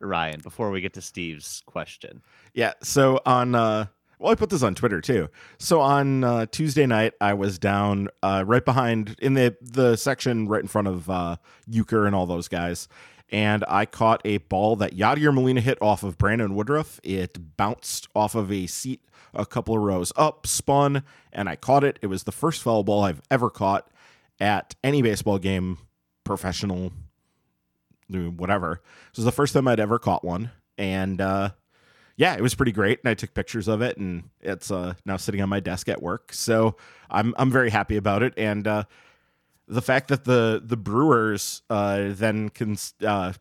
[0.00, 2.22] Ryan, before we get to Steve's question?
[2.54, 2.72] Yeah.
[2.82, 3.86] So on, uh,
[4.18, 5.28] well, I put this on Twitter too.
[5.58, 10.46] So on uh, Tuesday night, I was down uh, right behind in the the section
[10.48, 11.36] right in front of uh,
[11.68, 12.86] Uecker and all those guys,
[13.30, 17.00] and I caught a ball that Yadier Molina hit off of Brandon Woodruff.
[17.02, 19.00] It bounced off of a seat
[19.34, 21.98] a couple of rows up, spun, and I caught it.
[22.02, 23.90] It was the first foul ball I've ever caught
[24.38, 25.78] at any baseball game,
[26.24, 26.92] professional,
[28.08, 28.80] whatever.
[29.10, 31.50] This was the first time I'd ever caught one, and uh,
[32.16, 33.00] yeah, it was pretty great.
[33.02, 36.02] And I took pictures of it, and it's uh, now sitting on my desk at
[36.02, 36.32] work.
[36.32, 36.76] So
[37.10, 38.84] I'm I'm very happy about it, and uh,
[39.68, 43.32] the fact that the the Brewers uh, then can uh,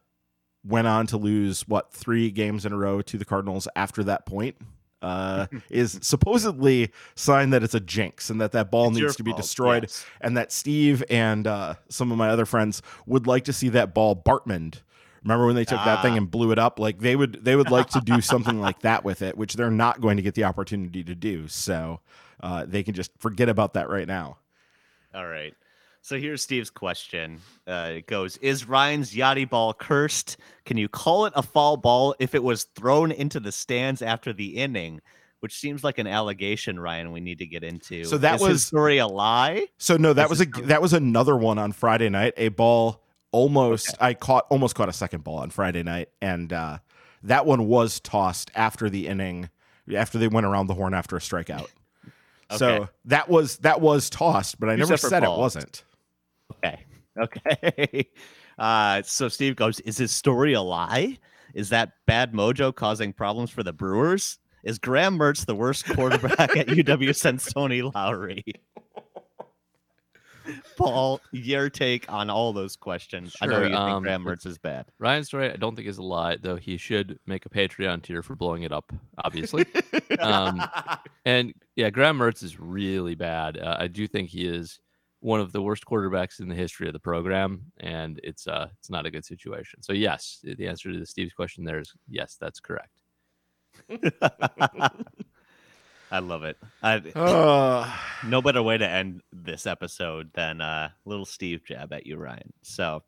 [0.63, 4.25] went on to lose what three games in a row to the Cardinals after that
[4.25, 4.57] point.
[5.01, 9.23] Uh, is supposedly sign that it's a jinx and that that ball It's needs to
[9.23, 10.05] be fault, destroyed yes.
[10.21, 13.93] and that Steve and uh, some of my other friends would like to see that
[13.95, 14.81] ball Bartmaned.
[15.23, 16.17] Remember when they took that thing Ah.
[16.17, 16.79] and blew it up?
[16.79, 19.71] Like they would, they would like to do something like that with it, which they're
[19.71, 21.47] not going to get the opportunity to do.
[21.47, 21.99] So
[22.41, 24.37] uh, they can just forget about that right now.
[25.13, 25.53] All right.
[26.03, 27.39] So here's Steve's question.
[27.67, 30.37] Uh, it goes: Is Ryan's Yadi ball cursed?
[30.65, 34.33] Can you call it a foul ball if it was thrown into the stands after
[34.33, 35.01] the inning?
[35.41, 37.11] Which seems like an allegation, Ryan.
[37.11, 38.03] We need to get into.
[38.03, 39.67] So that Is was- story a lie.
[39.77, 40.65] So no, that was a is true.
[40.67, 42.33] that was another one on Friday night.
[42.37, 46.79] A ball almost I caught almost caught a second ball on Friday night, and uh,
[47.23, 49.49] that one was tossed after the inning,
[49.95, 51.69] after they went around the horn after a strikeout.
[52.57, 55.83] So that was that was tossed, but I Two never separate said it wasn't.
[56.63, 56.85] Okay.
[57.19, 58.07] Okay.
[58.57, 61.17] Uh, so Steve goes: Is his story a lie?
[61.53, 64.39] Is that bad mojo causing problems for the Brewers?
[64.63, 68.45] Is Graham Mertz the worst quarterback at UW since Tony Lowery?
[70.77, 73.35] Paul, your take on all those questions.
[73.41, 74.85] I know Sure, you think um, Graham Mertz is bad.
[74.97, 76.55] Ryan's story, I don't think is a lie, though.
[76.55, 78.91] He should make a Patreon tier for blowing it up,
[79.23, 79.65] obviously.
[80.19, 80.61] um,
[81.25, 83.57] and yeah, Graham Mertz is really bad.
[83.57, 84.79] Uh, I do think he is
[85.21, 88.89] one of the worst quarterbacks in the history of the program, and it's uh, it's
[88.89, 89.81] not a good situation.
[89.81, 92.89] So yes, the the answer to the Steve's question there is yes, that's correct.
[96.13, 96.57] I love it.
[96.83, 97.89] I, Uh,
[98.27, 102.51] no better way to end this episode than uh, little Steve jab at you, Ryan.
[102.63, 103.03] So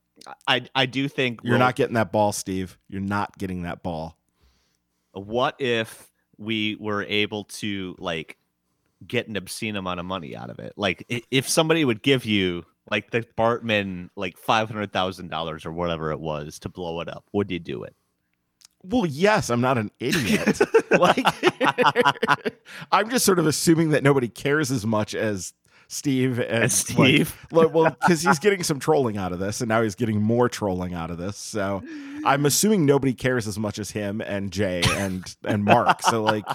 [0.48, 2.78] I I do think you're we'll- not getting that ball, Steve.
[2.88, 4.18] You're not getting that ball.
[5.14, 8.38] what if we were able to like
[9.08, 12.66] get an obscene amount of money out of it like if somebody would give you
[12.92, 17.60] like the bartman like $500000 or whatever it was to blow it up would you
[17.60, 17.96] do it
[18.84, 20.60] Well, yes, I'm not an idiot.
[20.92, 21.26] like,
[22.92, 25.54] I'm just sort of assuming that nobody cares as much as
[25.88, 27.36] Steve and, And Steve.
[27.52, 30.50] Like, well, because he's getting some trolling out of this, and now he's getting more
[30.50, 31.38] trolling out of this.
[31.38, 31.82] So
[32.26, 36.02] I'm assuming nobody cares as much as him and Jay and and Mark.
[36.02, 36.46] So like,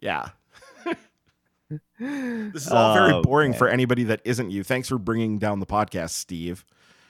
[0.00, 0.28] yeah.
[2.52, 3.58] This is all very Oh, boring man.
[3.58, 4.62] for anybody that isn't you.
[4.64, 6.64] Thanks for bringing down the podcast, Steve.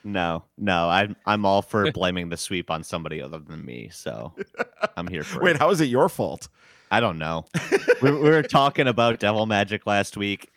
[0.05, 4.35] no no i'm i'm all for blaming the sweep on somebody other than me so
[4.97, 6.49] i'm here for Wait, it how is it your fault?
[6.91, 7.47] I don't know.
[8.03, 10.51] we, we were talking about Devil Magic last week.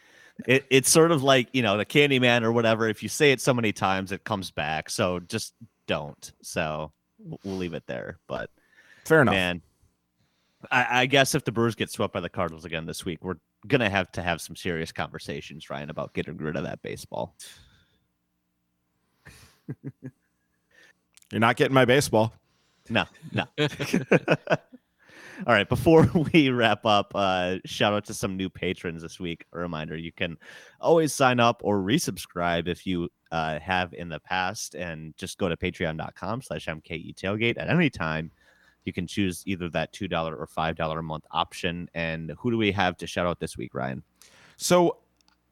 [0.46, 2.90] It, it's sort of like you know the Candyman or whatever.
[2.90, 4.90] If you say it so many times, it comes back.
[4.90, 5.54] So just
[5.88, 6.34] don't.
[6.42, 8.18] So we'll we'll leave it there.
[8.28, 8.50] But
[9.06, 9.34] Fair enough.
[9.34, 9.62] man,
[10.70, 13.36] I, I guess if the Brewers get swept by the Cardinals again this week, we're
[13.68, 17.36] gonna have to have some serious conversations, Ryan, about getting rid of that baseball.
[21.32, 22.34] You're not getting my baseball.
[22.90, 23.46] No, no.
[25.46, 29.46] All right, before we wrap up, uh, shout out to some new patrons this week.
[29.54, 30.38] A reminder you can
[30.80, 35.50] always sign up or resubscribe if you uh, have in the past, and just go
[35.50, 38.32] to patreon.com slash MKE tailgate at any time.
[38.86, 41.90] You can choose either that $2 or $5 a month option.
[41.94, 44.04] And who do we have to shout out this week, Ryan?
[44.58, 44.98] So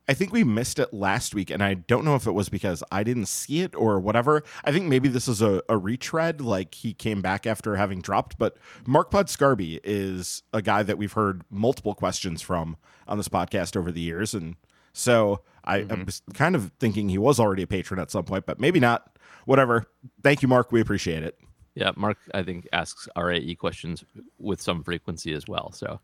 [0.07, 2.83] I think we missed it last week, and I don't know if it was because
[2.91, 4.43] I didn't see it or whatever.
[4.65, 8.37] I think maybe this is a, a retread, like he came back after having dropped.
[8.37, 12.75] But Mark Pudscarby is a guy that we've heard multiple questions from
[13.07, 14.55] on this podcast over the years, and
[14.91, 16.01] so I, Mhm.
[16.01, 18.81] I was kind of thinking he was already a patron at some point, but maybe
[18.81, 19.17] not.
[19.45, 19.85] Whatever.
[20.21, 20.71] Thank you, Mark.
[20.73, 21.37] We appreciate it.
[21.75, 24.03] Yeah, Mark, I think asks RAE questions
[24.37, 25.71] with some frequency as well.
[25.71, 25.99] So,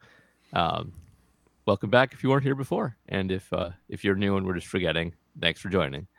[0.53, 0.93] um,
[1.65, 4.55] welcome back if you weren't here before, and if uh, if you're new and we're
[4.55, 6.07] just forgetting, thanks for joining.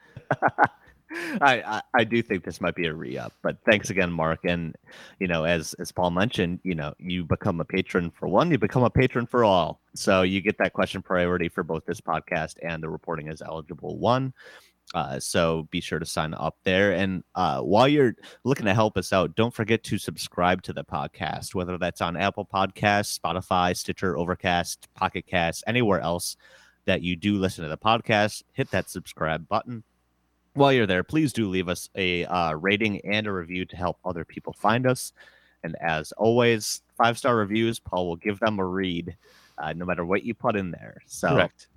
[1.41, 4.45] I, I I do think this might be a re-up, but thanks again, Mark.
[4.45, 4.77] And
[5.19, 8.59] you know, as as Paul mentioned, you know, you become a patron for one, you
[8.59, 9.81] become a patron for all.
[9.97, 13.99] So you get that question priority for both this podcast and the reporting is eligible
[13.99, 14.33] one.
[14.95, 16.93] Uh, so be sure to sign up there.
[16.93, 20.83] And uh, while you're looking to help us out, don't forget to subscribe to the
[20.83, 26.37] podcast, whether that's on Apple Podcasts, Spotify, Stitcher, Overcast, Pocket Cast, anywhere else
[26.87, 28.43] that you do listen to the podcast.
[28.53, 29.85] Hit that subscribe button
[30.55, 33.99] while you're there, please do leave us a uh, rating and a review to help
[34.05, 35.13] other people find us.
[35.63, 39.17] And as always, five star reviews, Paul will give them a read,
[39.59, 41.03] uh, no matter what you put in there.
[41.07, 41.69] So Correct.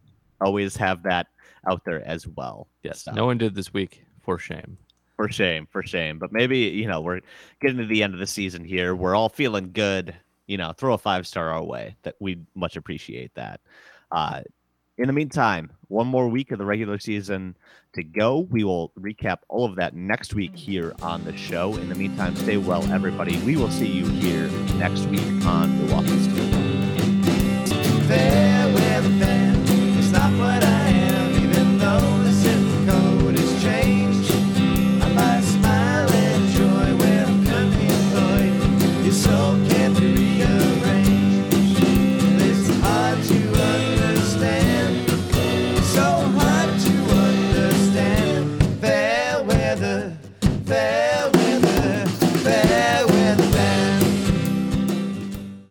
[0.41, 1.27] always have that
[1.67, 2.67] out there as well.
[2.83, 3.03] Yes.
[3.03, 4.77] So, No one did this week for shame.
[5.15, 6.19] for shame, for shame.
[6.19, 7.21] But maybe you know we're
[7.61, 8.95] getting to the end of the season here.
[8.95, 10.15] We're all feeling good.
[10.47, 11.95] You know, throw a five star our way.
[12.03, 13.61] That we'd much appreciate that.
[14.11, 14.41] Uh,
[14.97, 17.57] in the meantime, one more week of the regular season
[17.93, 18.39] to go.
[18.51, 21.75] We will recap all of that next week here on the show.
[21.77, 23.37] In the meantime, stay well, everybody.
[23.39, 26.72] We will see you here next week on Milwaukee Steel.